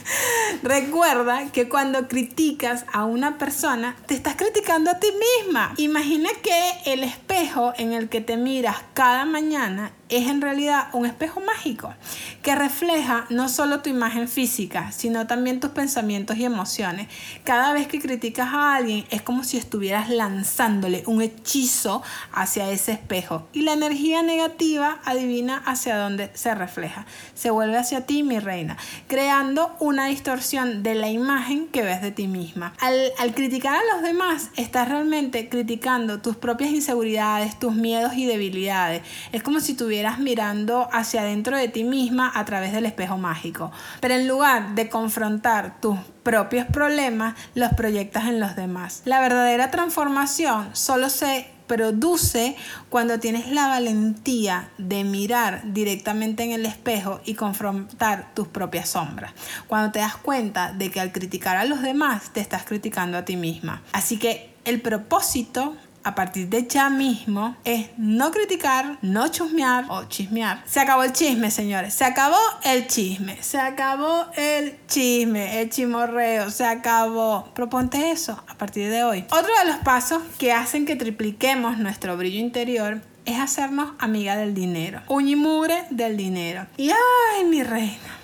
[0.62, 5.09] recuerda que cuando criticas a una persona, te estás criticando a ti
[5.43, 5.74] misma.
[5.76, 11.06] Imagina que el espejo en el que te miras cada mañana es en realidad un
[11.06, 11.94] espejo mágico
[12.42, 17.09] que refleja no solo tu imagen física, sino también tus pensamientos y emociones.
[17.44, 22.02] Cada vez que criticas a alguien es como si estuvieras lanzándole un hechizo
[22.32, 27.06] hacia ese espejo y la energía negativa adivina hacia dónde se refleja.
[27.34, 28.76] Se vuelve hacia ti, mi reina,
[29.09, 32.72] creando una distorsión de la imagen que ves de ti misma.
[32.80, 38.26] Al, al criticar a los demás, estás realmente criticando tus propias inseguridades, tus miedos y
[38.26, 39.02] debilidades.
[39.32, 43.70] Es como si tuvieras mirando hacia adentro de ti misma a través del espejo mágico.
[44.01, 49.03] Pero en lugar de confrontar tus propios problemas, los proyectas en los demás.
[49.05, 52.57] La verdadera transformación solo se produce
[52.88, 59.32] cuando tienes la valentía de mirar directamente en el espejo y confrontar tus propias sombras.
[59.68, 63.24] Cuando te das cuenta de que al criticar a los demás te estás criticando a
[63.24, 63.82] ti misma.
[63.92, 65.76] Así que el propósito
[66.09, 70.62] a partir de ya mismo es no criticar, no chusmear o chismear.
[70.64, 71.92] Se acabó el chisme, señores.
[71.92, 73.36] Se acabó el chisme.
[73.42, 76.50] Se acabó el chisme, el chimorreo.
[76.50, 77.50] Se acabó.
[77.54, 79.26] Proponte eso a partir de hoy.
[79.30, 84.54] Otro de los pasos que hacen que tripliquemos nuestro brillo interior es hacernos amiga del
[84.54, 85.02] dinero.
[85.09, 86.66] Uñimugre del dinero.
[86.78, 88.16] Y ay, mi reina.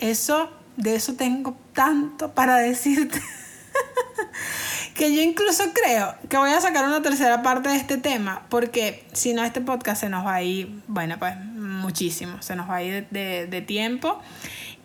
[0.00, 3.22] Eso, de eso tengo tanto para decirte.
[4.98, 9.04] que yo incluso creo que voy a sacar una tercera parte de este tema, porque
[9.12, 12.76] si no este podcast se nos va a ir, bueno, pues muchísimo, se nos va
[12.76, 14.20] a ir de, de tiempo.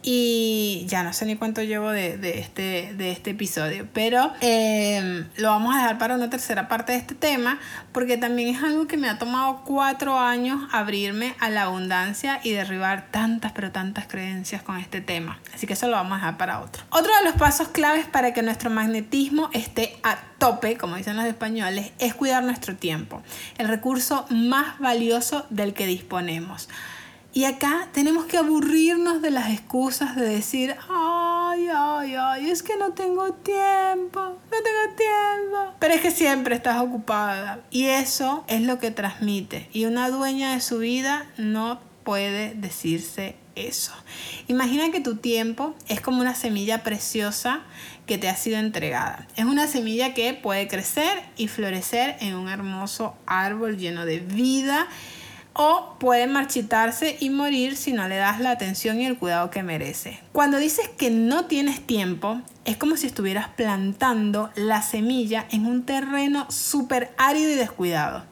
[0.06, 5.26] Y ya no sé ni cuánto llevo de, de este, de este episodio, pero em,
[5.38, 7.58] lo vamos a dejar para una tercera parte de este tema,
[7.94, 12.52] porque también es algo que me ha tomado cuatro años abrirme a la abundancia y
[12.52, 15.40] derribar tantas, pero tantas creencias con este tema.
[15.56, 16.84] Así que eso lo vamos a dejar para otro.
[16.90, 21.26] Otro de los pasos claves para que nuestro magnetismo esté a tope, como dicen los
[21.26, 23.24] españoles, es cuidar nuestro tiempo,
[23.58, 26.68] el recurso más valioso del que disponemos.
[27.36, 32.78] Y acá tenemos que aburrirnos de las excusas de decir, ay, ay, ay, es que
[32.78, 35.76] no tengo tiempo, no tengo tiempo.
[35.80, 37.62] Pero es que siempre estás ocupada.
[37.72, 39.68] Y eso es lo que transmite.
[39.74, 43.94] Y una dueña de su vida no puede decirse eso.
[44.48, 47.62] Imagina que tu tiempo es como una semilla preciosa
[48.06, 49.28] que te ha sido entregada.
[49.36, 54.88] Es una semilla que puede crecer y florecer en un hermoso árbol lleno de vida
[55.54, 59.64] o puede marchitarse y morir si no le das la atención y el cuidado que
[59.64, 60.20] merece.
[60.32, 65.84] Cuando dices que no tienes tiempo, es como si estuvieras plantando la semilla en un
[65.84, 68.24] terreno súper árido y descuidado,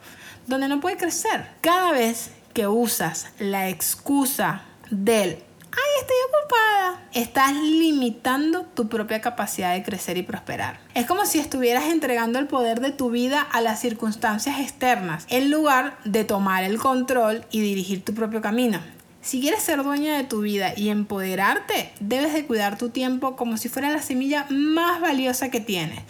[0.46, 1.46] donde no puede crecer.
[1.60, 5.38] Cada vez que usas la excusa del
[5.72, 10.80] ay, estoy ocupada, estás limitando tu propia capacidad de crecer y prosperar.
[10.94, 15.50] Es como si estuvieras entregando el poder de tu vida a las circunstancias externas, en
[15.50, 18.80] lugar de tomar el control y dirigir tu propio camino.
[19.22, 23.56] Si quieres ser dueña de tu vida y empoderarte, debes de cuidar tu tiempo como
[23.56, 26.00] si fuera la semilla más valiosa que tienes.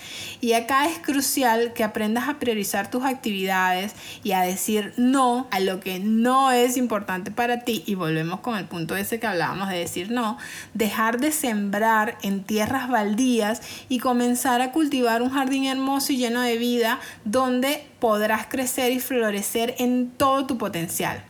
[0.40, 3.92] Y acá es crucial que aprendas a priorizar tus actividades
[4.24, 7.82] y a decir no a lo que no es importante para ti.
[7.84, 10.38] Y volvemos con el punto ese que hablábamos de decir no.
[10.72, 13.60] Dejar de sembrar en tierras baldías
[13.90, 19.00] y comenzar a cultivar un jardín hermoso y lleno de vida donde podrás crecer y
[19.00, 21.22] florecer en todo tu potencial.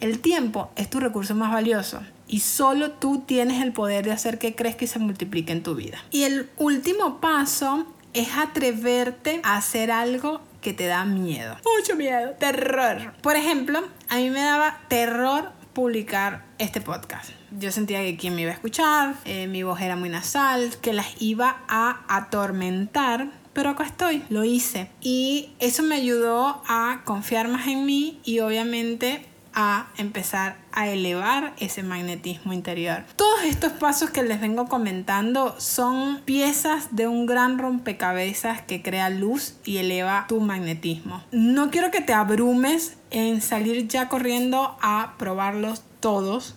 [0.00, 4.38] El tiempo es tu recurso más valioso y solo tú tienes el poder de hacer
[4.38, 5.98] que crezca y se multiplique en tu vida.
[6.10, 11.56] Y el último paso es atreverte a hacer algo que te da miedo.
[11.78, 13.14] Mucho miedo, terror.
[13.22, 17.30] Por ejemplo, a mí me daba terror publicar este podcast.
[17.58, 20.92] Yo sentía que quien me iba a escuchar, eh, mi voz era muy nasal, que
[20.92, 24.90] las iba a atormentar pero acá estoy, lo hice.
[25.00, 29.24] Y eso me ayudó a confiar más en mí y obviamente
[29.56, 33.04] a empezar a elevar ese magnetismo interior.
[33.16, 39.08] Todos estos pasos que les vengo comentando son piezas de un gran rompecabezas que crea
[39.08, 41.24] luz y eleva tu magnetismo.
[41.32, 46.54] No quiero que te abrumes en salir ya corriendo a probarlos todos.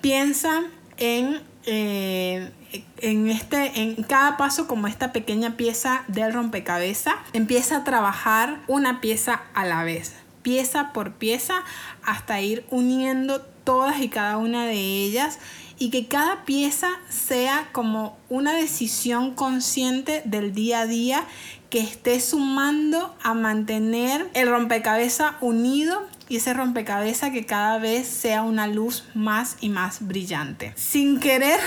[0.00, 0.64] Piensa
[0.98, 2.50] en eh,
[2.98, 9.00] en, este, en cada paso como esta pequeña pieza del rompecabezas, empieza a trabajar una
[9.00, 11.64] pieza a la vez pieza por pieza
[12.04, 15.40] hasta ir uniendo todas y cada una de ellas
[15.78, 21.24] y que cada pieza sea como una decisión consciente del día a día
[21.70, 28.42] que esté sumando a mantener el rompecabezas unido y ese rompecabezas que cada vez sea
[28.42, 30.72] una luz más y más brillante.
[30.76, 31.58] Sin querer,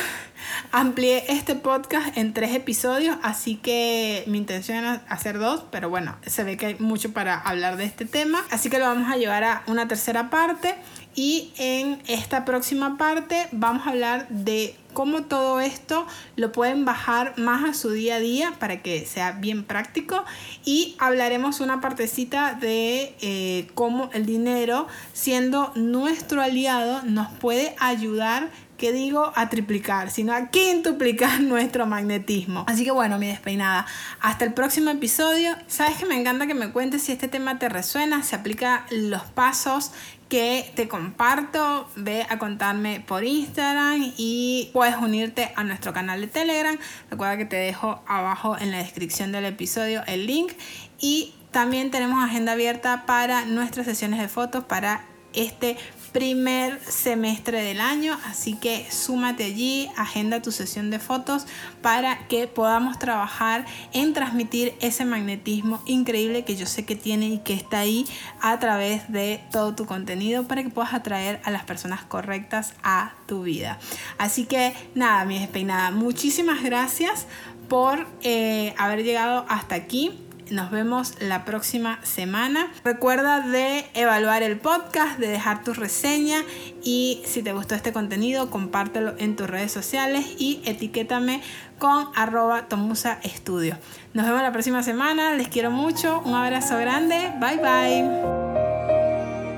[0.72, 6.18] amplié este podcast en tres episodios, así que mi intención era hacer dos, pero bueno,
[6.26, 9.18] se ve que hay mucho para hablar de este tema, así que lo vamos a
[9.18, 10.76] llevar a una tercera parte
[11.18, 17.38] y en esta próxima parte vamos a hablar de cómo todo esto lo pueden bajar
[17.38, 20.24] más a su día a día para que sea bien práctico
[20.64, 28.50] y hablaremos una partecita de eh, cómo el dinero siendo nuestro aliado nos puede ayudar
[28.78, 32.64] que digo a triplicar, sino a quintuplicar nuestro magnetismo.
[32.68, 33.86] Así que bueno, mi despeinada,
[34.22, 35.56] hasta el próximo episodio.
[35.68, 39.24] Sabes que me encanta que me cuentes si este tema te resuena, se aplica los
[39.24, 39.92] pasos
[40.30, 46.28] que te comparto, ve a contarme por Instagram y puedes unirte a nuestro canal de
[46.28, 46.78] Telegram.
[47.10, 50.52] Recuerda que te dejo abajo en la descripción del episodio el link
[51.00, 55.78] y también tenemos agenda abierta para nuestras sesiones de fotos para este
[56.18, 61.46] primer semestre del año, así que súmate allí, agenda tu sesión de fotos
[61.84, 67.38] para que podamos trabajar en transmitir ese magnetismo increíble que yo sé que tiene y
[67.38, 68.08] que está ahí
[68.42, 73.14] a través de todo tu contenido para que puedas atraer a las personas correctas a
[73.28, 73.78] tu vida.
[74.18, 77.28] Así que nada, mi despeinada, muchísimas gracias
[77.70, 80.27] por eh, haber llegado hasta aquí.
[80.52, 82.72] Nos vemos la próxima semana.
[82.84, 86.44] Recuerda de evaluar el podcast, de dejar tu reseña
[86.84, 91.42] y si te gustó este contenido, compártelo en tus redes sociales y etiquétame
[91.80, 93.78] con arroba Tomusa Estudio.
[94.14, 95.34] Nos vemos la próxima semana.
[95.36, 96.22] Les quiero mucho.
[96.26, 97.32] Un abrazo grande.
[97.40, 98.77] Bye bye.